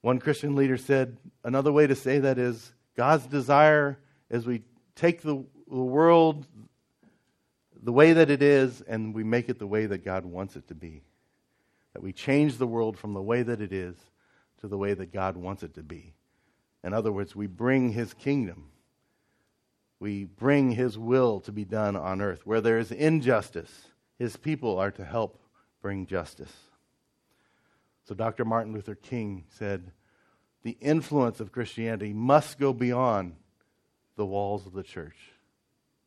[0.00, 3.98] One Christian leader said another way to say that is God's desire
[4.30, 4.62] as we
[4.94, 6.46] take the, the world
[7.82, 10.68] the way that it is and we make it the way that God wants it
[10.68, 11.02] to be.
[11.94, 13.96] That we change the world from the way that it is
[14.60, 16.14] to the way that God wants it to be.
[16.84, 18.70] In other words, we bring his kingdom
[20.00, 22.46] we bring his will to be done on earth.
[22.46, 25.40] Where there is injustice, his people are to help
[25.82, 26.52] bring justice.
[28.04, 28.44] So Dr.
[28.44, 29.92] Martin Luther King said,
[30.62, 33.34] the influence of Christianity must go beyond
[34.16, 35.16] the walls of the church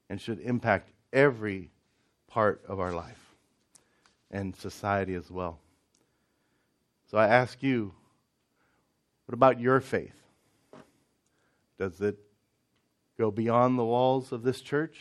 [0.10, 1.70] and should impact every
[2.28, 3.36] part of our life
[4.30, 5.60] and society as well.
[7.10, 7.94] So I ask you,
[9.26, 10.16] what about your faith?
[11.78, 12.18] Does it
[13.18, 14.98] go beyond the walls of this church?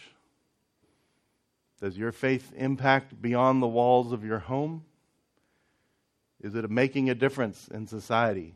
[1.80, 4.84] Does your faith impact beyond the walls of your home?
[6.42, 8.54] Is it making a difference in society?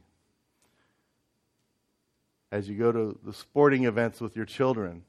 [2.52, 5.04] As you go to the sporting events with your children,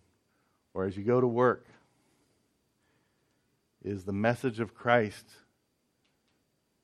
[0.74, 1.66] or as you go to work,
[3.84, 5.26] is the message of Christ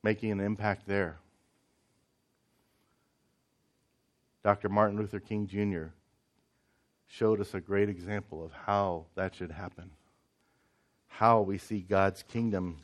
[0.02, 1.16] making an impact there?
[4.44, 4.68] Dr.
[4.68, 5.92] Martin Luther King Jr.
[7.12, 9.90] showed us a great example of how that should happen.
[11.08, 12.78] How we see God's kingdom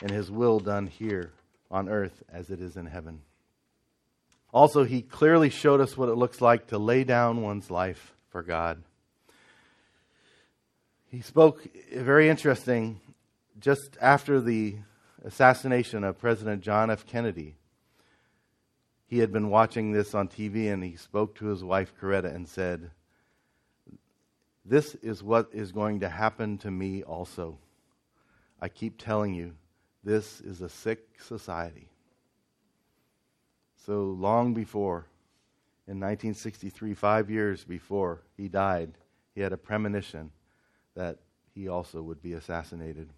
[0.00, 1.32] and his will done here
[1.70, 3.20] on earth as it is in heaven.
[4.50, 8.42] Also, he clearly showed us what it looks like to lay down one's life for
[8.42, 8.82] God.
[11.10, 12.98] He spoke eh, very interesting
[13.60, 14.76] just after the
[15.22, 17.04] assassination of President John F.
[17.04, 17.56] Kennedy.
[19.06, 22.48] He had been watching this on TV and he spoke to his wife, Coretta, and
[22.48, 22.90] said,
[24.68, 27.58] This is what is going to happen to me also.
[28.60, 29.54] I keep telling you,
[30.02, 31.88] this is a sick society.
[33.84, 35.06] So long before,
[35.86, 38.94] in 1963, five years before he died,
[39.34, 40.32] he had a premonition
[40.94, 41.18] that
[41.54, 43.08] he also would be assassinated.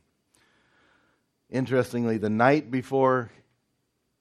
[1.48, 3.30] Interestingly, the night before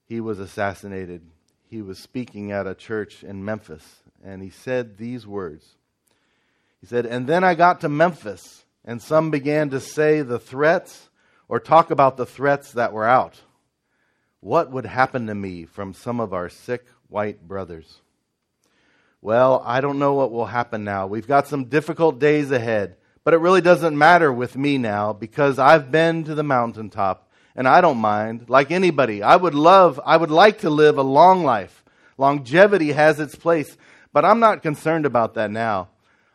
[0.05, 1.23] he was assassinated,
[1.69, 5.76] he was speaking at a church in Memphis, and he said these words.
[6.81, 11.09] He said, And then I got to Memphis, and some began to say the threats
[11.47, 13.41] or talk about the threats that were out.
[14.39, 18.01] What would happen to me from some of our sick white brothers?
[19.21, 21.07] Well, I don't know what will happen now.
[21.07, 22.97] We've got some difficult days ahead.
[23.27, 27.67] But it really doesn't matter with me now because I've been to the mountaintop and
[27.67, 28.45] I don't mind.
[28.47, 31.83] Like anybody, I would love, I would like to live a long life.
[32.17, 33.75] Longevity has its place,
[34.13, 35.89] but I'm not concerned about that now.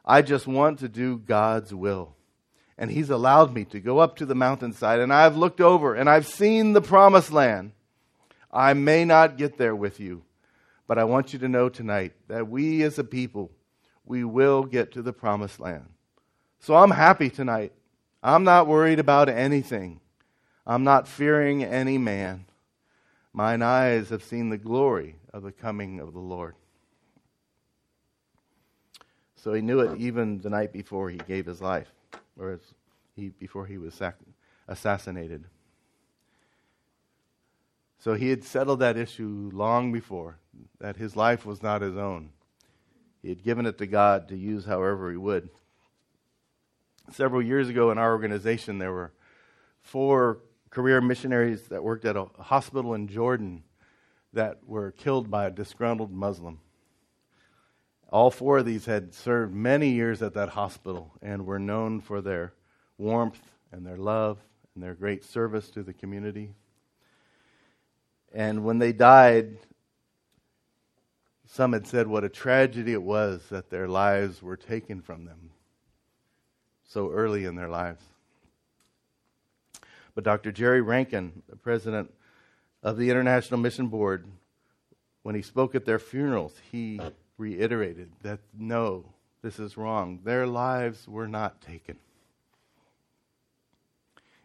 [0.05, 2.15] I just want to do God's will.
[2.77, 6.09] And He's allowed me to go up to the mountainside and I've looked over and
[6.09, 7.73] I've seen the promised land.
[8.51, 10.23] I may not get there with you,
[10.87, 13.51] but I want you to know tonight that we as a people,
[14.05, 15.87] we will get to the promised land.
[16.59, 17.73] So I'm happy tonight.
[18.23, 20.01] I'm not worried about anything.
[20.67, 22.45] I'm not fearing any man.
[23.33, 26.55] Mine eyes have seen the glory of the coming of the Lord.
[29.43, 31.89] So he knew it even the night before he gave his life,
[32.39, 32.61] or
[33.17, 34.19] he, before he was sac-
[34.69, 35.45] assassinated.
[37.99, 40.39] So he had settled that issue long before,
[40.79, 42.31] that his life was not his own.
[43.21, 45.49] He had given it to God to use however he would
[47.11, 49.13] several years ago in our organization, there were
[49.81, 50.39] four
[50.71, 53.65] career missionaries that worked at a hospital in Jordan
[54.33, 56.61] that were killed by a disgruntled Muslim.
[58.13, 62.21] All four of these had served many years at that hospital and were known for
[62.21, 62.53] their
[62.99, 63.41] warmth
[63.73, 64.39] and their love
[64.75, 66.53] and their great service to the community.
[68.31, 69.57] And when they died,
[71.47, 75.51] some had said what a tragedy it was that their lives were taken from them
[76.85, 78.03] so early in their lives.
[80.15, 80.53] But Dr.
[80.53, 82.13] Jerry Rankin, the president
[82.83, 84.27] of the International Mission Board,
[85.23, 87.01] when he spoke at their funerals, he
[87.43, 89.05] reiterated that no,
[89.43, 90.21] this is wrong.
[90.23, 91.97] Their lives were not taken.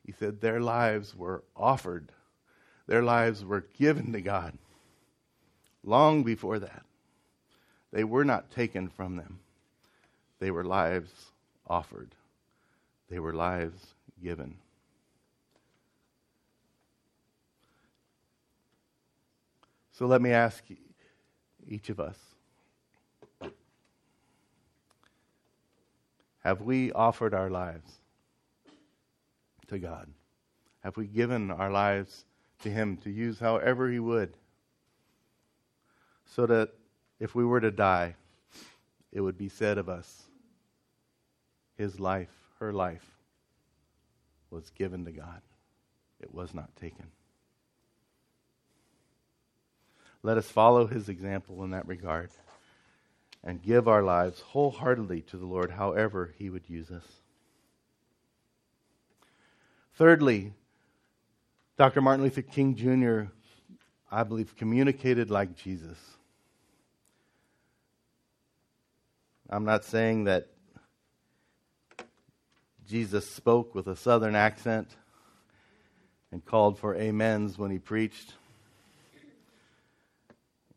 [0.03, 2.11] He said their lives were offered,
[2.87, 4.57] their lives were given to God
[5.83, 6.83] long before that.
[7.91, 9.39] They were not taken from them,
[10.39, 11.11] they were lives
[11.67, 12.15] offered.
[13.09, 14.57] They were lives given.
[19.93, 20.61] So let me ask
[21.65, 22.17] each of us
[26.47, 27.91] Have we offered our lives
[29.67, 30.07] to God?
[30.79, 32.23] Have we given our lives
[32.63, 34.31] to Him to use however He would?
[36.25, 36.69] So that
[37.19, 38.15] if we were to die,
[39.11, 40.23] it would be said of us,
[41.77, 42.29] His life
[42.61, 43.17] her life
[44.49, 45.41] was given to God,
[46.21, 47.07] it was not taken.
[50.23, 52.29] Let us follow his example in that regard
[53.43, 57.05] and give our lives wholeheartedly to the Lord, however he would use us.
[59.95, 60.53] Thirdly,
[61.77, 62.01] Dr.
[62.01, 63.31] Martin Luther King Jr.,
[64.11, 65.97] I believe, communicated like Jesus.
[69.49, 70.47] I'm not saying that
[72.87, 74.89] Jesus spoke with a southern accent
[76.31, 78.33] and called for amens when he preached,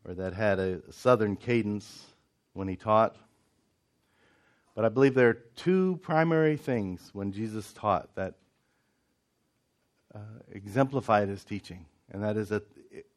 [0.05, 2.10] or that had a southern cadence
[2.53, 3.15] when he taught.
[4.75, 8.35] But I believe there are two primary things when Jesus taught that
[10.13, 10.19] uh,
[10.51, 12.63] exemplified his teaching, and that is that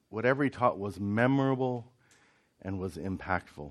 [0.09, 1.91] whatever he taught was memorable
[2.62, 3.70] and was impactful.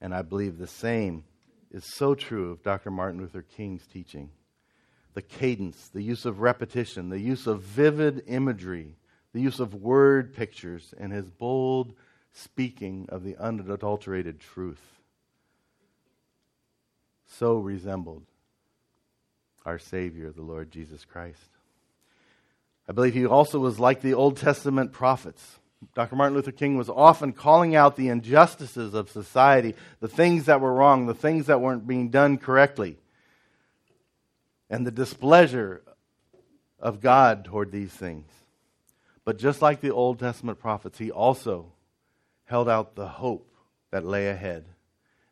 [0.00, 1.24] And I believe the same
[1.70, 2.90] is so true of Dr.
[2.90, 4.30] Martin Luther King's teaching.
[5.14, 8.96] The cadence, the use of repetition, the use of vivid imagery,
[9.32, 11.94] the use of word pictures, and his bold
[12.32, 15.00] speaking of the unadulterated truth.
[17.26, 18.24] So resembled
[19.64, 21.50] our Savior, the Lord Jesus Christ.
[22.88, 25.58] I believe he also was like the Old Testament prophets.
[25.94, 26.16] Dr.
[26.16, 30.72] Martin Luther King was often calling out the injustices of society, the things that were
[30.72, 32.98] wrong, the things that weren't being done correctly,
[34.68, 35.82] and the displeasure
[36.78, 38.26] of God toward these things.
[39.24, 41.72] But just like the Old Testament prophets, he also
[42.50, 43.54] held out the hope
[43.92, 44.64] that lay ahead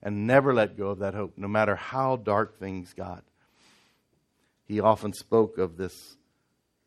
[0.01, 3.25] and never let go of that hope, no matter how dark things got.
[4.65, 6.17] He often spoke of this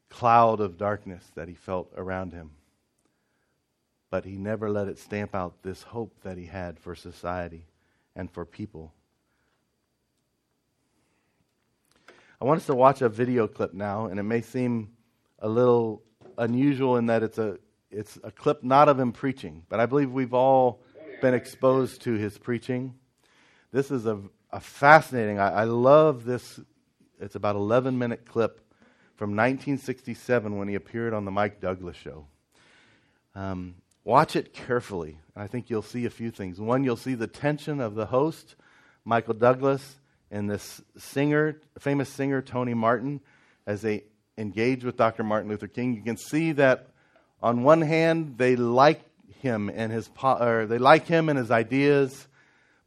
[0.10, 2.52] cloud of darkness that he felt around him.
[4.10, 7.66] But he never let it stamp out this hope that he had for society
[8.16, 8.94] and for people.
[12.40, 14.94] I want us to watch a video clip now, and it may seem
[15.40, 16.04] a little
[16.38, 17.58] unusual in that it's a
[17.92, 20.82] it's a clip not of him preaching, but I believe we've all
[21.22, 22.96] been exposed to his preaching.
[23.72, 24.20] This is a,
[24.52, 25.39] a fascinating.
[25.39, 26.60] I, I love this.
[27.20, 28.62] It's about 11 minute clip
[29.16, 32.26] from 1967 when he appeared on the Mike Douglas show.
[33.36, 35.20] Um, watch it carefully.
[35.36, 36.60] I think you'll see a few things.
[36.60, 38.56] One, you'll see the tension of the host,
[39.06, 39.98] Michael Douglas,
[40.32, 43.22] and this singer, famous singer Tony Martin,
[43.68, 44.06] as they
[44.38, 45.24] engage with Dr.
[45.24, 45.94] Martin Luther King.
[45.94, 46.91] You can see that
[47.42, 49.02] on one hand they like
[49.39, 52.28] him and his or they like him and his ideas,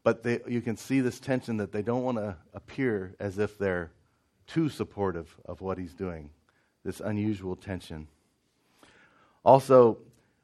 [0.02, 3.59] but they, you can see this tension that they don't want to appear as if
[3.59, 3.90] they're
[4.46, 6.30] too supportive of what he's doing.
[6.84, 8.09] This unusual tension.
[9.44, 9.98] Also,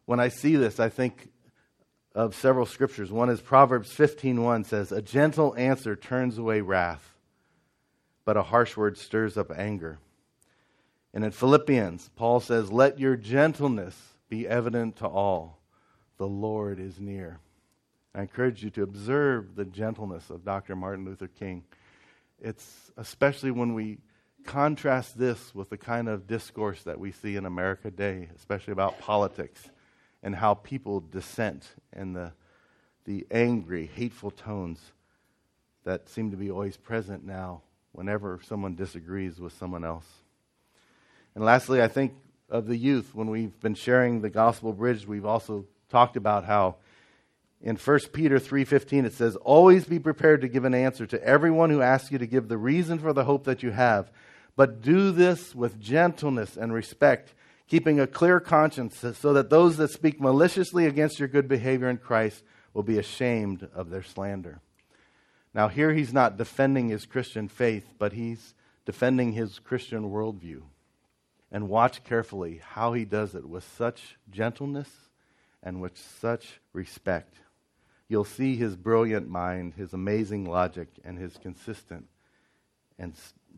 [0.06, 1.30] when I see this, I think
[2.14, 3.12] of several scriptures.
[3.12, 7.14] One is Proverbs 15:1 says, "A gentle answer turns away wrath,
[8.24, 9.98] but a harsh word stirs up anger."
[11.12, 15.60] And in Philippians, Paul says, "Let your gentleness be evident to all.
[16.18, 17.40] The Lord is near."
[18.14, 20.74] I encourage you to observe the gentleness of Dr.
[20.74, 21.64] Martin Luther King.
[22.40, 23.98] It's especially when we
[24.44, 28.98] contrast this with the kind of discourse that we see in America today, especially about
[28.98, 29.70] politics
[30.22, 32.32] and how people dissent and the,
[33.04, 34.92] the angry, hateful tones
[35.84, 40.06] that seem to be always present now whenever someone disagrees with someone else.
[41.34, 42.14] And lastly, I think
[42.48, 43.14] of the youth.
[43.14, 46.76] When we've been sharing the gospel bridge, we've also talked about how
[47.60, 51.70] in 1 Peter 3:15 it says, "Always be prepared to give an answer to everyone
[51.70, 54.10] who asks you to give the reason for the hope that you have,
[54.56, 57.34] but do this with gentleness and respect,
[57.68, 61.98] keeping a clear conscience, so that those that speak maliciously against your good behavior in
[61.98, 62.42] Christ
[62.74, 64.60] will be ashamed of their slander.
[65.52, 68.54] Now, here he's not defending his Christian faith, but he's
[68.84, 70.62] defending his Christian worldview.
[71.52, 74.88] And watch carefully how he does it with such gentleness
[75.62, 77.36] and with such respect.
[78.08, 82.06] You'll see his brilliant mind, his amazing logic, and his consistent
[82.98, 83.14] and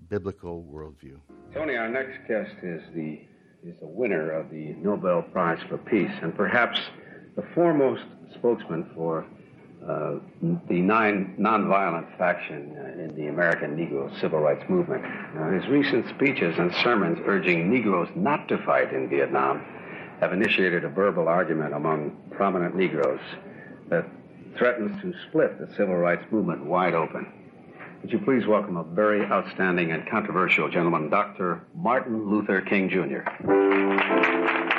[0.08, 1.18] biblical worldview.
[1.52, 3.20] Tony, our next guest is the
[3.64, 6.80] is a winner of the Nobel Prize for Peace and perhaps
[7.36, 8.02] the foremost
[8.34, 9.24] spokesman for
[9.88, 10.14] uh,
[10.68, 15.02] the nine nonviolent faction uh, in the American Negro civil rights movement.
[15.34, 19.64] Now, his recent speeches and sermons urging Negroes not to fight in Vietnam
[20.20, 23.20] have initiated a verbal argument among prominent Negroes
[23.88, 24.06] that
[24.56, 27.26] threatens to split the civil rights movement wide open.
[28.02, 31.64] Would you please welcome a very outstanding and controversial gentleman, Dr.
[31.74, 34.71] Martin Luther King, Jr.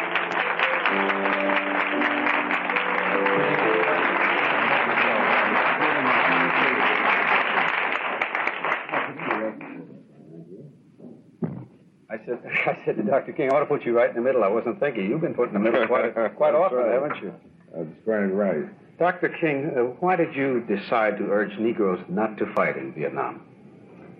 [12.85, 13.33] said, to Dr.
[13.33, 14.43] King, I want to put you right in the middle.
[14.43, 15.09] I wasn't thinking.
[15.09, 16.93] You've been put in the middle quite, quite often, right.
[16.93, 17.33] haven't you?
[17.75, 18.65] That's very right.
[18.99, 19.29] Dr.
[19.41, 23.41] King, uh, why did you decide to urge Negroes not to fight in Vietnam?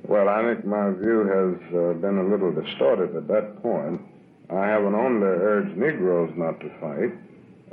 [0.03, 4.01] Well, I think my view has uh, been a little distorted at that point.
[4.49, 7.13] I haven't only urged Negroes not to fight.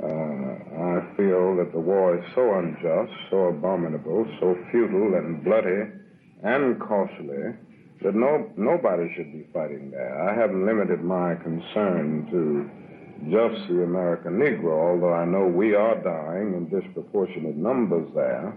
[0.01, 5.91] Uh, I feel that the war is so unjust, so abominable, so futile and bloody
[6.43, 7.53] and costly
[8.03, 10.21] that no, nobody should be fighting there.
[10.21, 12.69] I haven't limited my concern to
[13.29, 18.53] just the American Negro, although I know we are dying in disproportionate numbers there,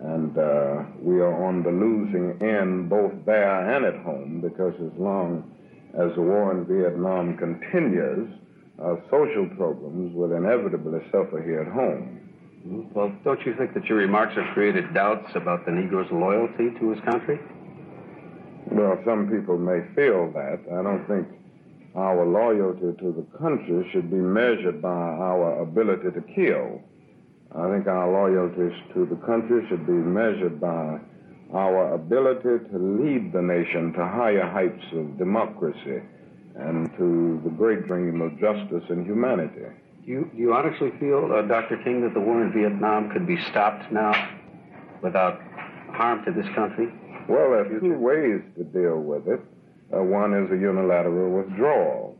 [0.00, 4.98] and uh, we are on the losing end both there and at home because as
[4.98, 5.44] long
[5.94, 8.30] as the war in Vietnam continues,
[8.82, 12.14] uh, social problems will inevitably suffer here at home.
[12.94, 16.90] Well, don't you think that your remarks have created doubts about the Negro's loyalty to
[16.90, 17.38] his country?
[18.70, 20.60] Well, some people may feel that.
[20.70, 21.26] I don't think
[21.96, 26.82] our loyalty to the country should be measured by our ability to kill.
[27.54, 31.00] I think our loyalties to the country should be measured by
[31.54, 36.02] our ability to lead the nation to higher heights of democracy
[36.56, 39.64] and to the great dream of justice and humanity.
[40.04, 41.78] Do you, you honestly feel, uh, Dr.
[41.84, 44.12] King, that the war in Vietnam could be stopped now
[45.02, 45.40] without
[45.92, 46.92] harm to this country?
[47.28, 49.40] Well, there are two ways to deal with it.
[49.94, 52.18] Uh, one is a unilateral withdrawal.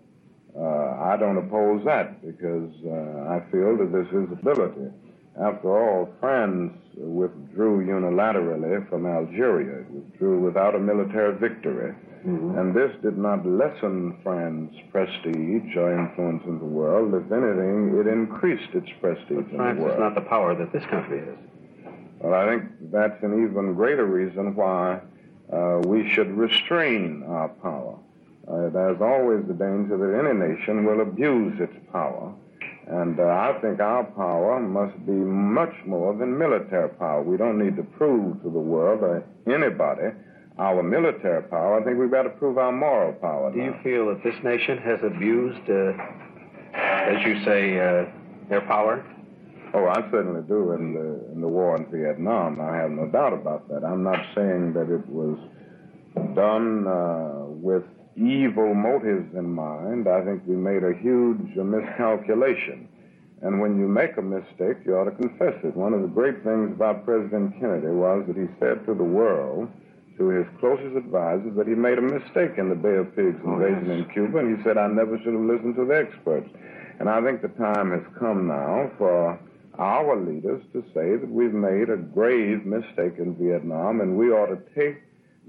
[0.57, 4.91] Uh, I don't oppose that because uh, I feel that this is ability.
[5.41, 9.81] After all, France withdrew unilaterally from Algeria.
[9.81, 11.95] It withdrew without a military victory.
[12.27, 12.59] Mm-hmm.
[12.59, 17.15] And this did not lessen France's prestige or influence in the world.
[17.15, 19.95] If anything, it increased its prestige but France in the world.
[19.95, 21.39] France is not the power that this country is.
[22.21, 25.01] Well, I think that's an even greater reason why
[25.53, 27.99] uh, we should restrain our power.
[28.47, 32.35] Uh, there's always the danger that any nation will abuse its power.
[32.89, 37.23] And uh, I think our power must be much more than military power.
[37.23, 40.17] We don't need to prove to the world or anybody
[40.59, 41.81] our military power.
[41.81, 43.53] I think we've got to prove our moral power.
[43.53, 43.65] Do now.
[43.67, 45.93] you feel that this nation has abused, uh,
[46.75, 48.07] as you say, uh,
[48.49, 49.05] their power?
[49.75, 52.61] Oh, I certainly do in the in the war in Vietnam.
[52.61, 53.85] I have no doubt about that.
[53.85, 55.39] I'm not saying that it was
[56.35, 57.85] done uh, with
[58.17, 60.09] evil motives in mind.
[60.09, 62.89] I think we made a huge miscalculation.
[63.41, 65.77] And when you make a mistake, you ought to confess it.
[65.77, 69.69] One of the great things about President Kennedy was that he said to the world,
[70.19, 73.87] to his closest advisors, that he made a mistake in the Bay of Pigs invasion
[73.87, 74.07] oh, yes.
[74.07, 76.51] in Cuba, and he said, I never should have listened to the experts.
[76.99, 79.39] And I think the time has come now for
[79.79, 84.47] our leaders to say that we've made a grave mistake in Vietnam and we ought
[84.47, 85.03] to take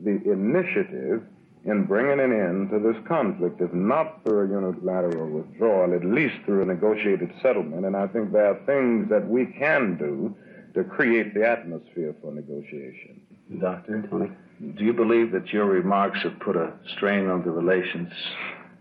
[0.03, 1.23] the initiative
[1.65, 6.35] in bringing an end to this conflict, if not through a unilateral withdrawal, at least
[6.45, 7.85] through a negotiated settlement.
[7.85, 10.35] And I think there are things that we can do
[10.73, 13.21] to create the atmosphere for negotiation.
[13.59, 14.31] Doctor, Tony,
[14.77, 18.13] do you believe that your remarks have put a strain on the relations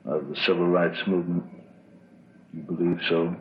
[0.04, 1.44] of the civil rights movement?
[2.52, 3.34] You believe so?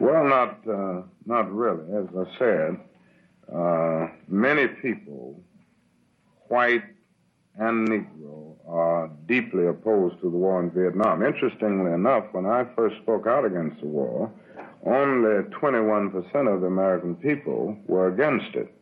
[0.00, 1.84] Well, not uh, not really.
[1.96, 2.80] As I said,
[3.54, 5.40] uh, many people,
[6.48, 6.82] white
[7.56, 11.22] and Negro, are deeply opposed to the war in Vietnam.
[11.22, 14.32] Interestingly enough, when I first spoke out against the war,
[14.84, 18.74] only 21% of the American people were against it.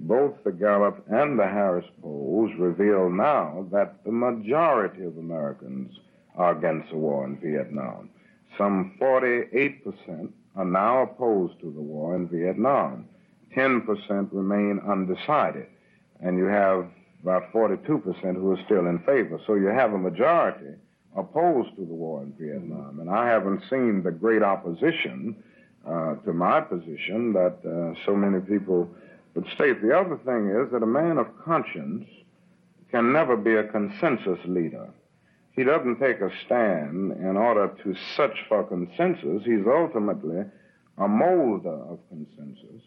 [0.00, 5.92] Both the Gallup and the Harris polls reveal now that the majority of Americans
[6.36, 8.10] are against the war in Vietnam.
[8.56, 13.06] Some 48% are now opposed to the war in Vietnam.
[13.56, 15.66] 10% remain undecided.
[16.20, 16.86] And you have
[17.22, 19.40] about 42% who are still in favor.
[19.46, 20.74] So you have a majority
[21.16, 23.00] opposed to the war in Vietnam.
[23.00, 25.36] And I haven't seen the great opposition
[25.86, 28.88] uh, to my position that uh, so many people
[29.34, 29.82] would state.
[29.82, 32.08] The other thing is that a man of conscience
[32.90, 34.88] can never be a consensus leader.
[35.56, 39.44] He doesn't take a stand in order to search for consensus.
[39.44, 40.44] He's ultimately
[40.98, 42.82] a molder of consensus.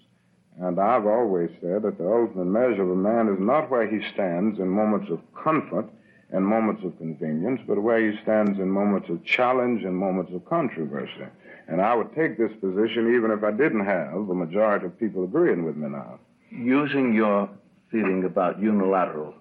[0.59, 4.01] And I've always said that the ultimate measure of a man is not where he
[4.13, 5.87] stands in moments of comfort
[6.31, 10.43] and moments of convenience, but where he stands in moments of challenge and moments of
[10.45, 11.27] controversy.
[11.67, 15.23] And I would take this position even if I didn't have a majority of people
[15.23, 16.19] agreeing with me now.
[16.49, 17.49] Using your
[17.91, 19.35] feeling about unilateral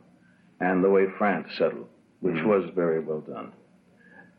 [0.61, 1.89] and the way France settled,
[2.21, 2.49] which mm-hmm.
[2.49, 3.53] was very well done.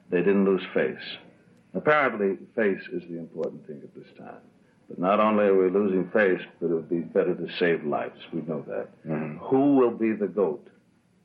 [0.10, 1.18] They didn't lose face.
[1.74, 4.42] Apparently, face is the important thing at this time.
[4.90, 8.20] But not only are we losing face, but it would be better to save lives.
[8.32, 8.88] We know that.
[9.06, 9.38] Mm-hmm.
[9.46, 10.66] Who will be the goat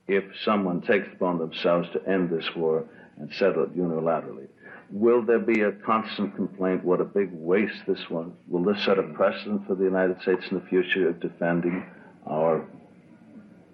[0.09, 2.85] if someone takes upon themselves to end this war
[3.19, 4.49] and settle it unilaterally?
[4.91, 6.85] Will there be a constant complaint?
[6.85, 8.31] What a big waste this was.
[8.49, 11.87] Will this set a precedent for the United States in the future of defending
[12.27, 12.67] our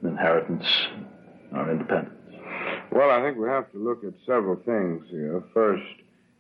[0.03, 0.67] inheritance,
[1.53, 2.18] our independence?
[2.91, 5.43] Well, I think we have to look at several things here.
[5.53, 5.85] First,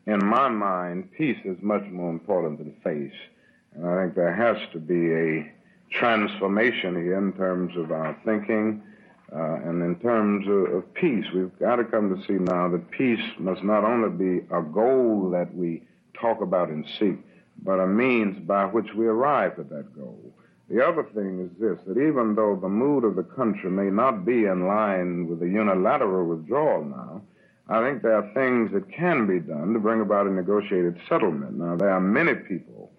[0.06, 3.18] in my mind, peace is much more important than face.
[3.74, 5.52] And I think there has to be a
[5.90, 8.82] transformation here in terms of our thinking
[9.30, 11.26] uh, and in terms of, of peace.
[11.34, 15.28] We've got to come to see now that peace must not only be a goal
[15.30, 15.82] that we
[16.14, 17.18] talk about and seek,
[17.62, 20.32] but a means by which we arrive at that goal.
[20.68, 24.24] The other thing is this that even though the mood of the country may not
[24.24, 27.22] be in line with the unilateral withdrawal now,
[27.68, 31.58] I think there are things that can be done to bring about a negotiated settlement.
[31.58, 32.90] Now, there are many people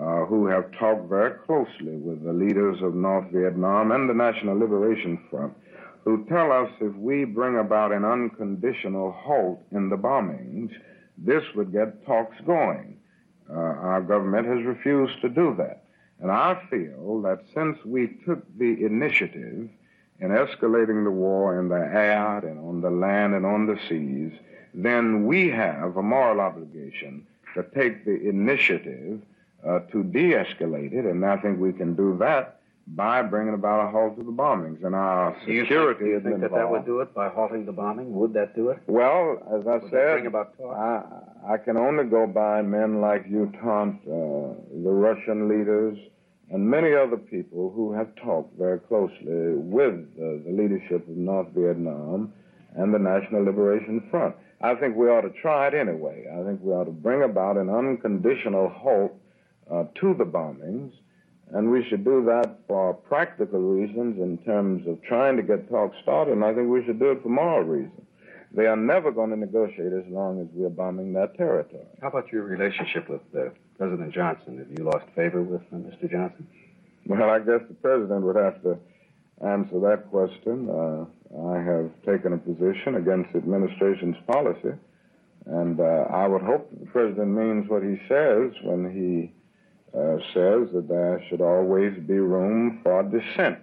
[0.00, 4.58] uh, who have talked very closely with the leaders of North Vietnam and the National
[4.58, 5.54] Liberation Front
[6.08, 10.70] who tell us if we bring about an unconditional halt in the bombings,
[11.18, 12.96] this would get talks going.
[13.50, 15.84] Uh, our government has refused to do that.
[16.20, 19.68] And I feel that since we took the initiative
[20.20, 24.32] in escalating the war in the air and on the land and on the seas,
[24.74, 29.20] then we have a moral obligation to take the initiative
[29.66, 32.57] uh, to de escalate it, and I think we can do that
[32.94, 34.84] by bringing about a halt to the bombings.
[34.84, 37.28] And our Do you security think, do you think that that would do it by
[37.28, 38.14] halting the bombing?
[38.14, 38.78] Would that do it?
[38.86, 40.76] Well, as I Would said, about talk?
[40.76, 45.98] I, I can only go by men like U Thant, uh, the Russian leaders,
[46.50, 51.48] and many other people who have talked very closely with uh, the leadership of North
[51.54, 52.32] Vietnam
[52.74, 54.34] and the National Liberation Front.
[54.60, 56.24] I think we ought to try it anyway.
[56.32, 59.12] I think we ought to bring about an unconditional halt
[59.70, 60.92] uh, to the bombings,
[61.52, 65.96] and we should do that for practical reasons in terms of trying to get talks
[66.02, 68.02] started, and I think we should do it for moral reasons.
[68.52, 71.84] They are never going to negotiate as long as we're bombing that territory.
[72.00, 74.58] How about your relationship with uh, President Johnson?
[74.58, 76.10] Have you lost favor with uh, Mr.
[76.10, 76.46] Johnson?
[77.06, 78.78] Well, I guess the president would have to
[79.44, 80.68] answer that question.
[80.68, 81.04] Uh,
[81.52, 84.72] I have taken a position against the administration's policy,
[85.46, 89.32] and uh, I would hope that the president means what he says when he
[89.98, 93.58] uh, says that there should always be room for dissent.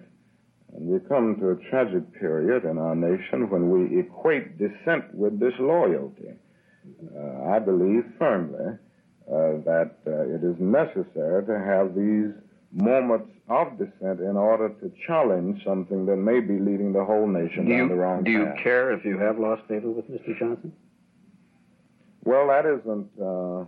[0.74, 5.40] And we come to a tragic period in our nation when we equate dissent with
[5.40, 6.32] disloyalty.
[7.16, 8.74] Uh, I believe firmly
[9.28, 12.32] uh, that uh, it is necessary to have these
[12.72, 17.64] moments of dissent in order to challenge something that may be leading the whole nation
[17.66, 18.58] Do down the you, wrong do you path.
[18.62, 20.36] care if you have lost favor with Mr.
[20.38, 20.72] Johnson?
[22.24, 23.64] Well, that isn't, uh,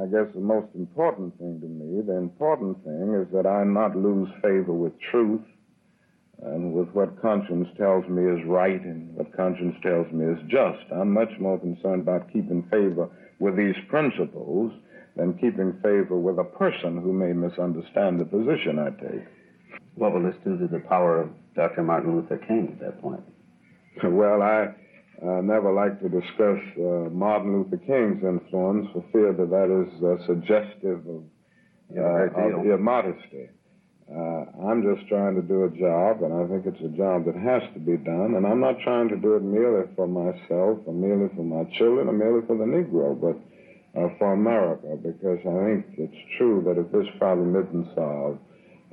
[0.00, 2.02] I guess, the most important thing to me.
[2.02, 5.40] The important thing is that I not lose favor with truth
[6.42, 10.84] and with what conscience tells me is right and what conscience tells me is just.
[10.92, 14.72] I'm much more concerned about keeping favor with these principles
[15.16, 19.24] than keeping favor with a person who may misunderstand the position I take.
[19.94, 21.82] What will this do to the power of Dr.
[21.82, 23.22] Martin Luther King at that point?
[24.04, 24.74] Well, I
[25.22, 29.90] uh, never like to discuss uh, Martin Luther King's influence for fear that that is
[30.02, 31.24] uh, suggestive of,
[31.92, 32.74] great of deal.
[32.74, 33.48] immodesty.
[34.08, 37.34] Uh, I'm just trying to do a job, and I think it's a job that
[37.34, 38.34] has to be done.
[38.36, 42.08] And I'm not trying to do it merely for myself, or merely for my children,
[42.08, 43.34] or merely for the Negro, but
[43.98, 48.38] uh, for America, because I think it's true that if this problem isn't solved,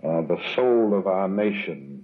[0.03, 2.02] uh, the soul of our nation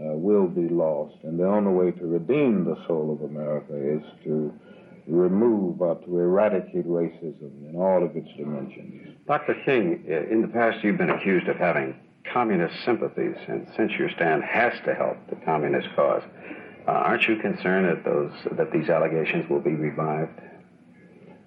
[0.00, 1.16] uh, will be lost.
[1.22, 4.52] And the only way to redeem the soul of America is to
[5.06, 9.16] remove or to eradicate racism in all of its dimensions.
[9.26, 9.54] Dr.
[9.64, 11.94] King, uh, in the past you've been accused of having
[12.32, 16.22] communist sympathies, and since your stand has to help the communist cause,
[16.86, 20.40] uh, aren't you concerned that those that these allegations will be revived?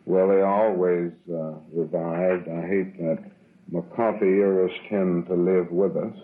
[0.06, 2.50] Well, they are always uh, revived.
[2.50, 3.32] I hate that
[3.72, 6.18] McCarthy eras tend to live with us.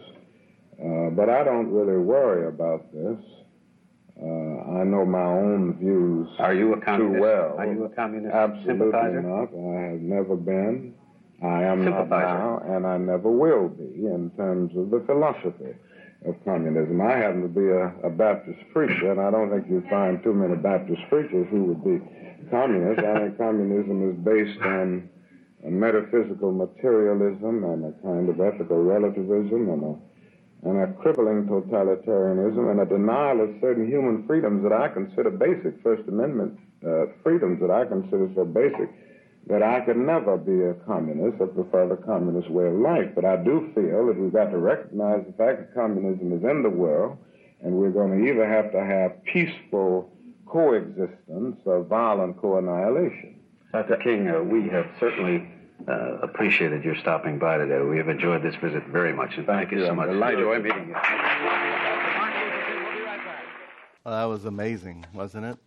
[0.80, 3.20] Uh, but I don't really worry about this.
[4.22, 7.16] Uh, I know my own views Are you a communist?
[7.16, 7.56] too well.
[7.58, 9.22] Are you a communist Absolutely sympathizer?
[9.22, 9.50] not.
[9.56, 10.94] I have never been.
[11.42, 15.72] I am not now, and I never will be in terms of the philosophy
[16.26, 17.00] of communism.
[17.00, 20.34] I happen to be a, a Baptist preacher, and I don't think you'd find too
[20.34, 22.02] many Baptist preachers who would be
[22.52, 23.04] communists.
[23.08, 25.08] I think communism is based on
[25.66, 29.96] a metaphysical materialism and a kind of ethical relativism and a
[30.64, 35.82] and a crippling totalitarianism and a denial of certain human freedoms that I consider basic,
[35.82, 38.90] First Amendment uh, freedoms that I consider so basic
[39.48, 43.16] that I could never be a communist or prefer the communist way of life.
[43.16, 46.62] But I do feel that we've got to recognize the fact that communism is in
[46.62, 47.18] the world,
[47.62, 50.12] and we're going to either have to have peaceful
[50.46, 53.40] coexistence or violent co-annihilation.
[53.72, 53.98] Dr.
[53.98, 55.48] King, uh, we have certainly
[55.88, 57.80] uh, appreciated your stopping by today.
[57.82, 59.86] We have enjoyed this visit very much, and thank, Thank you you.
[59.88, 60.10] so much.
[60.10, 60.40] delighted.
[60.40, 60.96] Enjoy meeting you.
[64.06, 65.58] Well, that was amazing, wasn't it?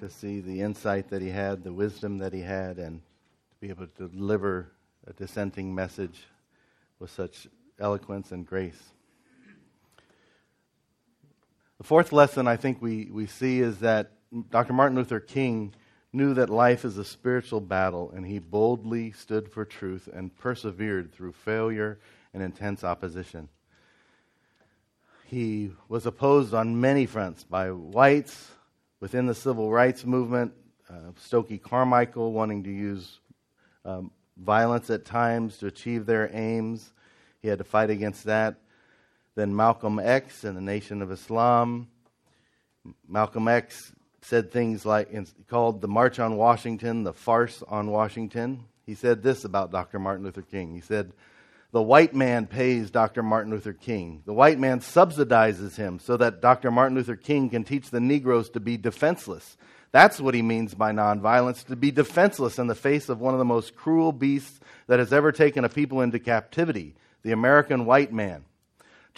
[0.00, 3.68] To see the insight that he had, the wisdom that he had, and to be
[3.70, 4.72] able to deliver
[5.06, 6.24] a dissenting message
[6.98, 7.46] with such
[7.78, 8.80] eloquence and grace.
[11.78, 14.12] The fourth lesson I think we, we see is that
[14.50, 14.72] Dr.
[14.74, 15.74] Martin Luther King
[16.12, 21.12] knew that life is a spiritual battle, and he boldly stood for truth and persevered
[21.12, 21.98] through failure
[22.34, 23.48] and intense opposition.
[25.26, 28.50] He was opposed on many fronts by whites
[28.98, 30.52] within the civil rights movement,
[30.90, 33.20] uh, Stokely Carmichael wanting to use
[33.84, 36.92] um, violence at times to achieve their aims.
[37.40, 38.56] He had to fight against that.
[39.36, 41.88] Then Malcolm X and the Nation of Islam.
[43.08, 43.92] Malcolm X
[44.22, 45.08] said things like,
[45.48, 48.64] called the March on Washington the farce on Washington.
[48.86, 49.98] He said this about Dr.
[49.98, 50.74] Martin Luther King.
[50.74, 51.12] He said,
[51.72, 53.22] The white man pays Dr.
[53.22, 54.22] Martin Luther King.
[54.26, 56.70] The white man subsidizes him so that Dr.
[56.70, 59.56] Martin Luther King can teach the Negroes to be defenseless.
[59.92, 63.38] That's what he means by nonviolence to be defenseless in the face of one of
[63.38, 68.12] the most cruel beasts that has ever taken a people into captivity the American white
[68.12, 68.44] man.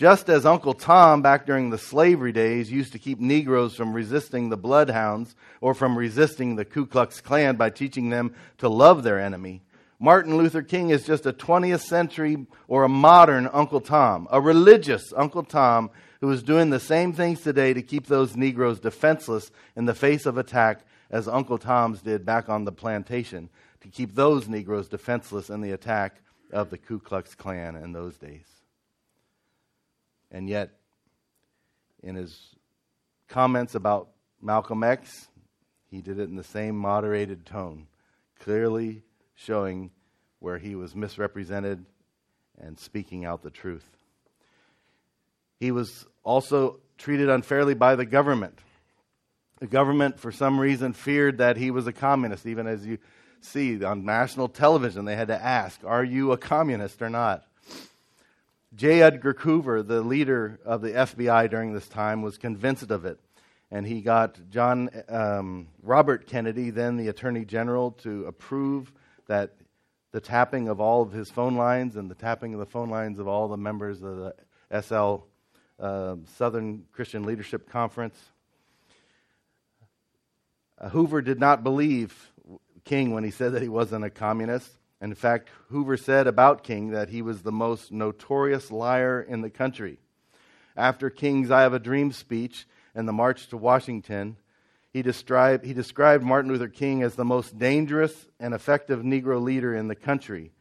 [0.03, 4.49] Just as Uncle Tom, back during the slavery days, used to keep Negroes from resisting
[4.49, 9.21] the bloodhounds or from resisting the Ku Klux Klan by teaching them to love their
[9.21, 9.63] enemy,
[10.01, 15.13] Martin Luther King is just a 20th century or a modern Uncle Tom, a religious
[15.17, 15.89] Uncle Tom
[16.21, 20.27] who is doing the same things today to keep those Negroes defenseless in the face
[20.27, 20.81] of attack
[21.13, 23.49] as Uncle Tom's did back on the plantation
[23.83, 26.17] to keep those Negroes defenseless in the attack
[26.51, 28.62] of the Ku Klux Klan in those days.
[30.33, 30.71] And yet,
[32.03, 32.57] in his
[33.29, 34.09] comments about
[34.41, 35.29] Malcolm X,
[35.91, 37.87] he did it in the same moderated tone,
[38.41, 39.03] clearly
[39.35, 39.91] showing
[40.41, 41.85] where he was misrepresented
[42.59, 43.87] and speaking out the truth.
[45.61, 48.59] He was also treated unfairly by the government.
[49.61, 52.99] The government, for some reason, feared that he was a communist, even as you
[53.41, 57.45] see on national television, they had to ask, Are you a communist or not?
[58.75, 59.03] J.
[59.03, 63.19] Edgar Hoover, the leader of the FBI during this time, was convinced of it.
[63.71, 68.93] And he got John um, Robert Kennedy, then the Attorney General, to approve
[69.29, 69.53] that
[70.13, 73.19] the tapping of all of his phone lines and the tapping of the phone lines
[73.19, 74.17] of all the members of
[74.71, 75.25] the SL
[75.79, 78.19] uh, Southern Christian Leadership Conference.
[80.79, 82.33] Uh, Hoover did not believe
[82.85, 84.71] King when he said that he wasn't a communist.
[85.03, 89.51] In fact, Hoover said about King that he was the most notorious liar in the
[89.51, 89.99] country.
[90.77, 94.37] After King's I Have a Dream speech and the March to Washington,
[94.93, 99.75] he described, he described Martin Luther King as the most dangerous and effective Negro leader
[99.75, 100.53] in the country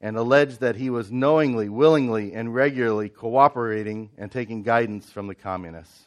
[0.00, 5.34] and alleged that he was knowingly, willingly, and regularly cooperating and taking guidance from the
[5.34, 6.06] communists.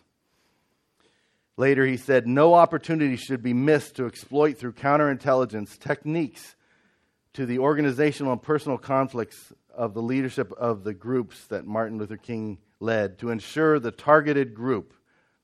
[1.56, 6.56] Later, he said, No opportunity should be missed to exploit through counterintelligence techniques
[7.34, 12.18] to the organizational and personal conflicts of the leadership of the groups that Martin Luther
[12.18, 14.94] King led to ensure the targeted group,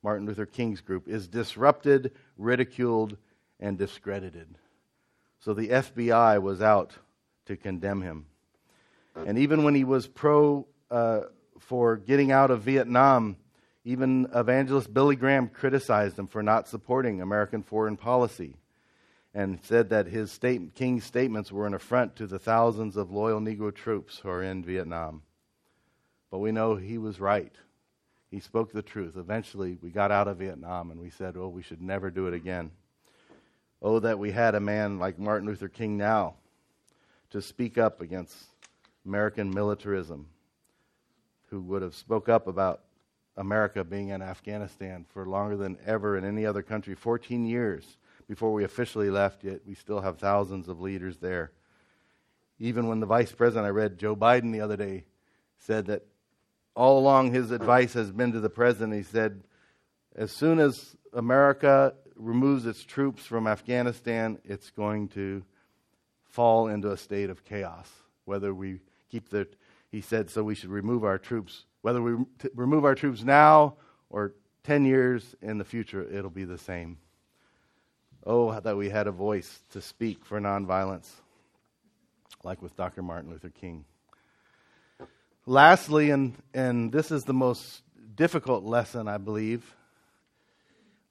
[0.04, 3.18] Martin Luther King's group, is disrupted, ridiculed,
[3.60, 4.58] and discredited.
[5.40, 6.94] So the FBI was out
[7.46, 8.26] to condemn him.
[9.16, 11.22] And even when he was pro uh,
[11.60, 13.38] for getting out of Vietnam,
[13.84, 18.56] even evangelist Billy Graham criticized him for not supporting American foreign policy
[19.36, 23.42] and said that his state, King's statements were an affront to the thousands of loyal
[23.42, 25.24] Negro troops who are in Vietnam.
[26.32, 27.52] But we know he was right.
[28.32, 29.18] He spoke the truth.
[29.18, 32.34] Eventually, we got out of Vietnam and we said, oh, we should never do it
[32.34, 32.72] again.
[33.82, 36.36] Oh, that we had a man like Martin Luther King now
[37.32, 38.34] to speak up against
[39.06, 40.28] American militarism,
[41.50, 42.84] who would have spoke up about
[43.36, 47.98] America being in Afghanistan for longer than ever in any other country, 14 years
[48.28, 51.52] before we officially left, yet we still have thousands of leaders there.
[52.60, 55.06] Even when the vice president, I read Joe Biden the other day,
[55.58, 56.06] said that
[56.76, 59.44] all along his advice has been to the president, he said,
[60.16, 65.44] as soon as America removes its troops from Afghanistan, it's going to
[66.30, 67.90] fall into a state of chaos.
[68.26, 69.48] Whether we keep the,
[69.92, 71.66] he said, so we should remove our troops.
[71.82, 72.16] Whether we
[72.54, 73.76] remove our troops now
[74.10, 76.98] or 10 years in the future, it'll be the same.
[78.28, 81.08] Oh, that we had a voice to speak for nonviolence,
[82.44, 83.04] like with Dr.
[83.04, 83.86] Martin Luther King.
[85.46, 87.84] Lastly, and, and this is the most
[88.16, 89.76] difficult lesson, I believe.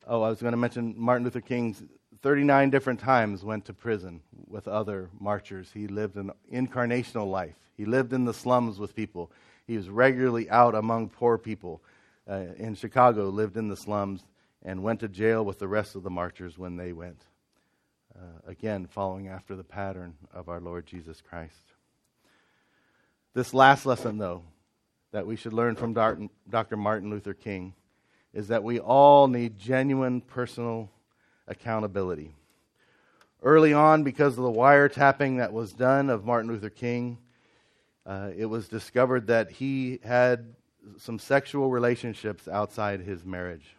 [0.09, 1.85] Oh, I was going to mention Martin Luther King's
[2.23, 5.71] 39 different times went to prison with other marchers.
[5.73, 7.55] He lived an incarnational life.
[7.77, 9.31] He lived in the slums with people.
[9.69, 11.81] He was regularly out among poor people.
[12.29, 14.25] Uh, in Chicago, lived in the slums
[14.65, 17.23] and went to jail with the rest of the marchers when they went.
[18.17, 21.75] Uh, again, following after the pattern of our Lord Jesus Christ.
[23.35, 24.45] This last lesson, though,
[25.11, 26.77] that we should learn from Dr.
[26.77, 27.75] Martin Luther King
[28.33, 30.91] is that we all need genuine personal
[31.47, 32.35] accountability.
[33.43, 37.19] Early on, because of the wiretapping that was done of Martin Luther King,
[38.07, 40.55] uh, it was discovered that he had
[40.99, 43.77] some sexual relationships outside his marriage.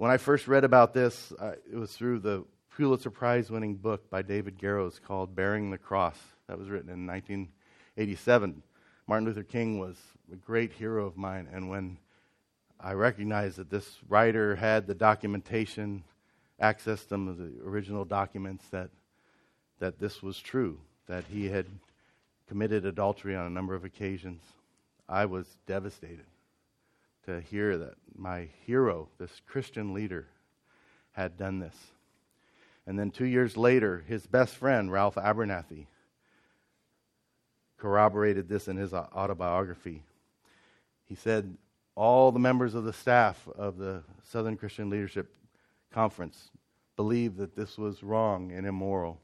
[0.00, 4.08] When I first read about this, uh, it was through the Pulitzer Prize winning book
[4.08, 6.16] by David Garrows called Bearing the Cross.
[6.46, 8.62] That was written in 1987.
[9.06, 9.98] Martin Luther King was
[10.32, 11.98] a great hero of mine, and when
[12.80, 16.02] I recognized that this writer had the documentation,
[16.58, 18.88] access to the original documents that
[19.80, 20.78] that this was true,
[21.08, 21.66] that he had
[22.48, 24.40] committed adultery on a number of occasions.
[25.10, 26.24] I was devastated
[27.34, 30.26] to hear that my hero, this Christian leader,
[31.12, 31.74] had done this.
[32.86, 35.86] And then two years later, his best friend, Ralph Abernathy,
[37.78, 40.02] corroborated this in his autobiography.
[41.06, 41.56] He said,
[41.94, 45.34] All the members of the staff of the Southern Christian Leadership
[45.92, 46.50] Conference
[46.96, 49.20] believed that this was wrong and immoral.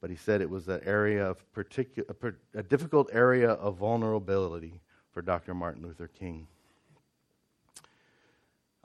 [0.00, 4.80] But he said it was an area of particular, a difficult area of vulnerability
[5.12, 5.54] for Dr.
[5.54, 6.46] Martin Luther King.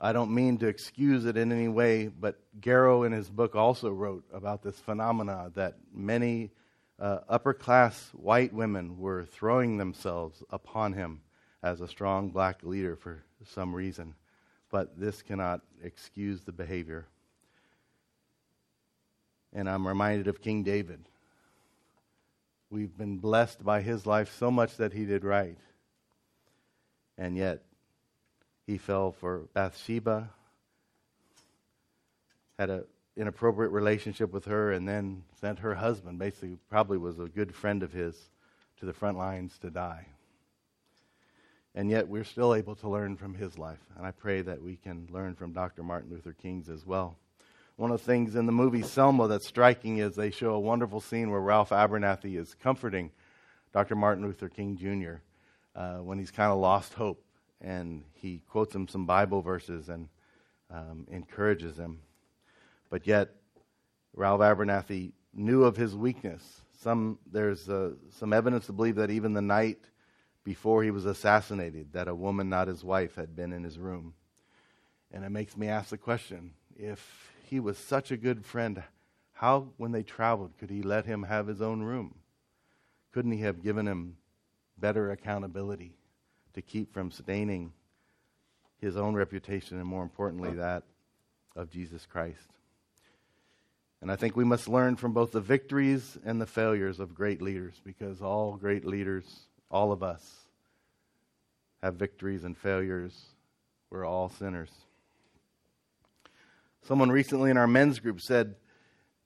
[0.00, 3.90] I don't mean to excuse it in any way, but Garrow in his book also
[3.90, 6.50] wrote about this phenomena that many
[6.98, 11.20] uh, upper class white women were throwing themselves upon him
[11.62, 14.14] as a strong black leader for some reason.
[14.70, 17.06] But this cannot excuse the behavior.
[19.52, 21.08] And I'm reminded of King David.
[22.70, 25.58] We've been blessed by his life so much that he did right.
[27.16, 27.62] And yet,
[28.66, 30.30] he fell for Bathsheba,
[32.58, 32.84] had an
[33.16, 37.82] inappropriate relationship with her, and then sent her husband, basically, probably was a good friend
[37.82, 38.30] of his,
[38.78, 40.06] to the front lines to die.
[41.74, 43.80] And yet, we're still able to learn from his life.
[43.96, 45.82] And I pray that we can learn from Dr.
[45.82, 47.16] Martin Luther King's as well.
[47.76, 51.00] One of the things in the movie Selma that's striking is they show a wonderful
[51.00, 53.10] scene where Ralph Abernathy is comforting
[53.72, 53.96] Dr.
[53.96, 55.20] Martin Luther King Jr.
[55.74, 57.23] Uh, when he's kind of lost hope
[57.60, 60.08] and he quotes him some Bible verses and
[60.70, 62.00] um, encourages him.
[62.90, 63.30] But yet,
[64.14, 66.62] Ralph Abernathy knew of his weakness.
[66.80, 69.78] Some, there's uh, some evidence to believe that even the night
[70.44, 74.14] before he was assassinated, that a woman, not his wife, had been in his room.
[75.10, 78.82] And it makes me ask the question if he was such a good friend,
[79.32, 82.16] how, when they traveled, could he let him have his own room?
[83.12, 84.16] Couldn't he have given him
[84.76, 85.96] better accountability?
[86.54, 87.72] To keep from staining
[88.80, 90.84] his own reputation and, more importantly, that
[91.56, 92.48] of Jesus Christ.
[94.00, 97.40] And I think we must learn from both the victories and the failures of great
[97.40, 99.24] leaders because all great leaders,
[99.70, 100.22] all of us,
[101.82, 103.18] have victories and failures.
[103.90, 104.70] We're all sinners.
[106.82, 108.56] Someone recently in our men's group said,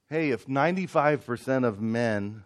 [0.08, 2.44] Hey, if 95% of men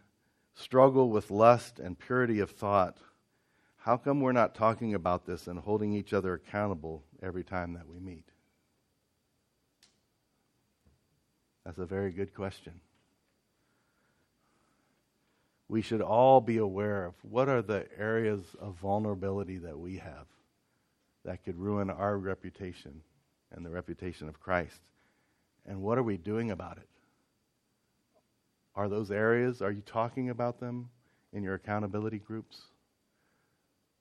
[0.54, 2.96] struggle with lust and purity of thought,
[3.84, 7.88] how come we're not talking about this and holding each other accountable every time that
[7.88, 8.24] we meet?
[11.64, 12.80] That's a very good question.
[15.68, 20.26] We should all be aware of what are the areas of vulnerability that we have
[21.24, 23.00] that could ruin our reputation
[23.50, 24.80] and the reputation of Christ.
[25.66, 26.88] And what are we doing about it?
[28.76, 30.88] Are those areas, are you talking about them
[31.32, 32.62] in your accountability groups?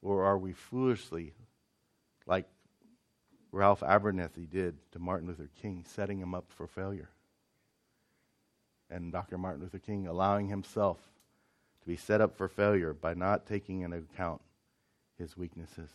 [0.02, 1.34] Or are we foolishly,
[2.26, 2.47] like
[3.52, 7.10] Ralph Abernathy did to Martin Luther King, setting him up for failure?
[8.89, 9.38] And Dr.
[9.38, 10.97] Martin Luther King allowing himself
[11.82, 14.41] to be set up for failure by not taking into account
[15.18, 15.89] his weaknesses.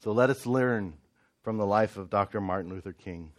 [0.00, 0.94] So let us learn
[1.42, 2.40] from the life of Dr.
[2.40, 3.32] Martin Luther King.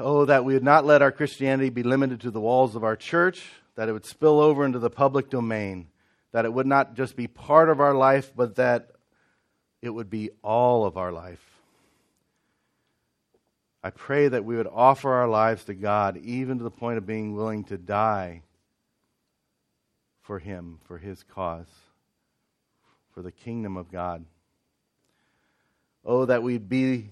[0.00, 2.94] Oh, that we would not let our Christianity be limited to the walls of our
[2.94, 5.88] church, that it would spill over into the public domain,
[6.30, 8.90] that it would not just be part of our life, but that
[9.82, 11.42] it would be all of our life.
[13.82, 17.06] I pray that we would offer our lives to God, even to the point of
[17.06, 18.42] being willing to die
[20.22, 21.66] for Him, for His cause,
[23.14, 24.24] for the kingdom of God.
[26.04, 27.10] Oh, that we'd be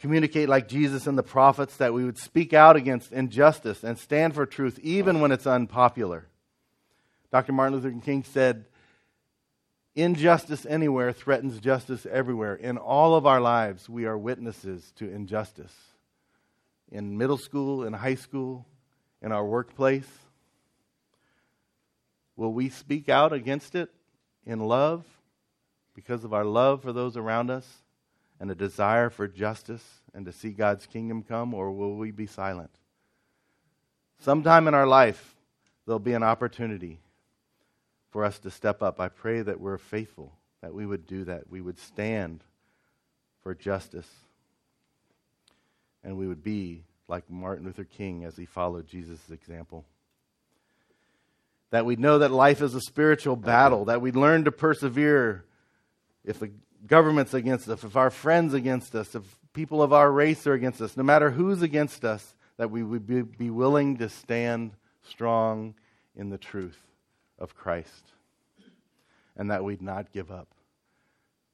[0.00, 4.34] communicate like Jesus and the prophets, that we would speak out against injustice and stand
[4.34, 6.26] for truth, even when it's unpopular.
[7.30, 7.52] Dr.
[7.52, 8.64] Martin Luther King said,
[9.94, 12.54] Injustice anywhere threatens justice everywhere.
[12.54, 15.74] In all of our lives, we are witnesses to injustice.
[16.92, 18.64] In middle school, in high school,
[19.20, 20.08] in our workplace.
[22.36, 23.90] Will we speak out against it
[24.46, 25.04] in love
[25.94, 27.66] because of our love for those around us?
[28.40, 29.84] And a desire for justice
[30.14, 32.70] and to see God's kingdom come, or will we be silent?
[34.20, 35.36] Sometime in our life,
[35.86, 37.00] there'll be an opportunity
[38.10, 39.00] for us to step up.
[39.00, 40.32] I pray that we're faithful,
[40.62, 41.50] that we would do that.
[41.50, 42.42] We would stand
[43.42, 44.08] for justice,
[46.02, 49.84] and we would be like Martin Luther King as he followed Jesus' example.
[51.70, 55.44] that we'd know that life is a spiritual battle, that we'd learn to persevere
[56.24, 56.42] if
[56.86, 59.22] government's against us, if our friends against us, if
[59.52, 63.06] people of our race are against us, no matter who's against us, that we would
[63.06, 64.72] be, willing to stand
[65.08, 65.74] strong
[66.14, 66.78] in the truth
[67.38, 68.12] of Christ
[69.36, 70.48] and that we'd not give up.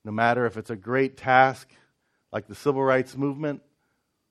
[0.05, 1.69] No matter if it's a great task
[2.33, 3.63] like the civil rights movement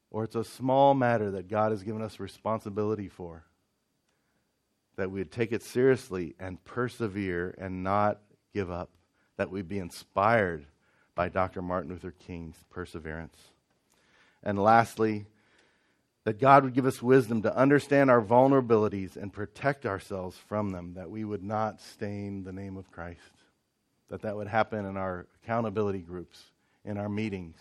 [0.09, 3.43] or it's a small matter that God has given us responsibility for,
[4.95, 8.19] that we'd take it seriously and persevere and not
[8.53, 8.89] give up,
[9.37, 10.65] that we'd be inspired
[11.15, 11.61] by Dr.
[11.61, 13.37] Martin Luther King's perseverance.
[14.41, 15.25] And lastly,
[16.25, 20.93] that God would give us wisdom to understand our vulnerabilities and protect ourselves from them,
[20.95, 23.19] that we would not stain the name of Christ,
[24.09, 26.41] that that would happen in our accountability groups,
[26.85, 27.57] in our meetings,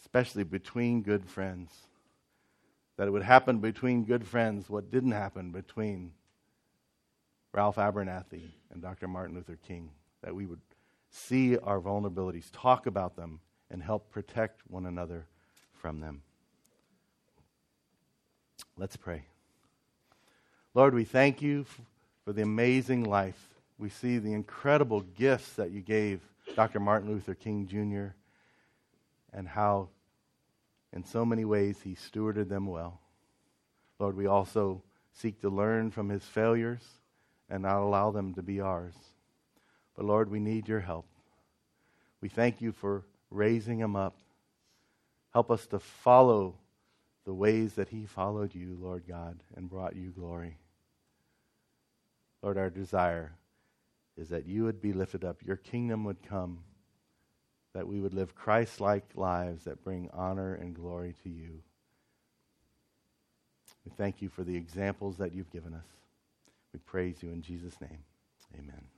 [0.00, 1.70] especially between good friends,
[2.96, 6.12] that it would happen between good friends what didn't happen between
[7.52, 9.06] Ralph Abernathy and Dr.
[9.06, 9.90] Martin Luther King,
[10.22, 10.60] that we would
[11.10, 13.40] see our vulnerabilities, talk about them,
[13.70, 15.26] and help protect one another
[15.74, 16.22] from them.
[18.76, 19.24] Let's pray.
[20.74, 21.64] Lord, we thank you
[22.24, 23.48] for the amazing life.
[23.78, 26.20] We see the incredible gifts that you gave
[26.54, 26.80] Dr.
[26.80, 28.14] Martin Luther King Jr.
[29.32, 29.88] and how,
[30.92, 33.00] in so many ways, he stewarded them well.
[33.98, 34.82] Lord, we also
[35.12, 36.82] seek to learn from his failures
[37.48, 38.94] and not allow them to be ours.
[39.96, 41.06] But Lord, we need your help.
[42.20, 44.16] We thank you for raising him up.
[45.32, 46.54] Help us to follow
[47.24, 50.58] the ways that he followed you, Lord God, and brought you glory.
[52.42, 53.32] Lord, our desire
[54.16, 56.58] is that you would be lifted up, your kingdom would come,
[57.74, 61.60] that we would live Christ like lives that bring honor and glory to you.
[63.84, 65.86] We thank you for the examples that you've given us.
[66.72, 67.98] We praise you in Jesus' name.
[68.58, 68.95] Amen.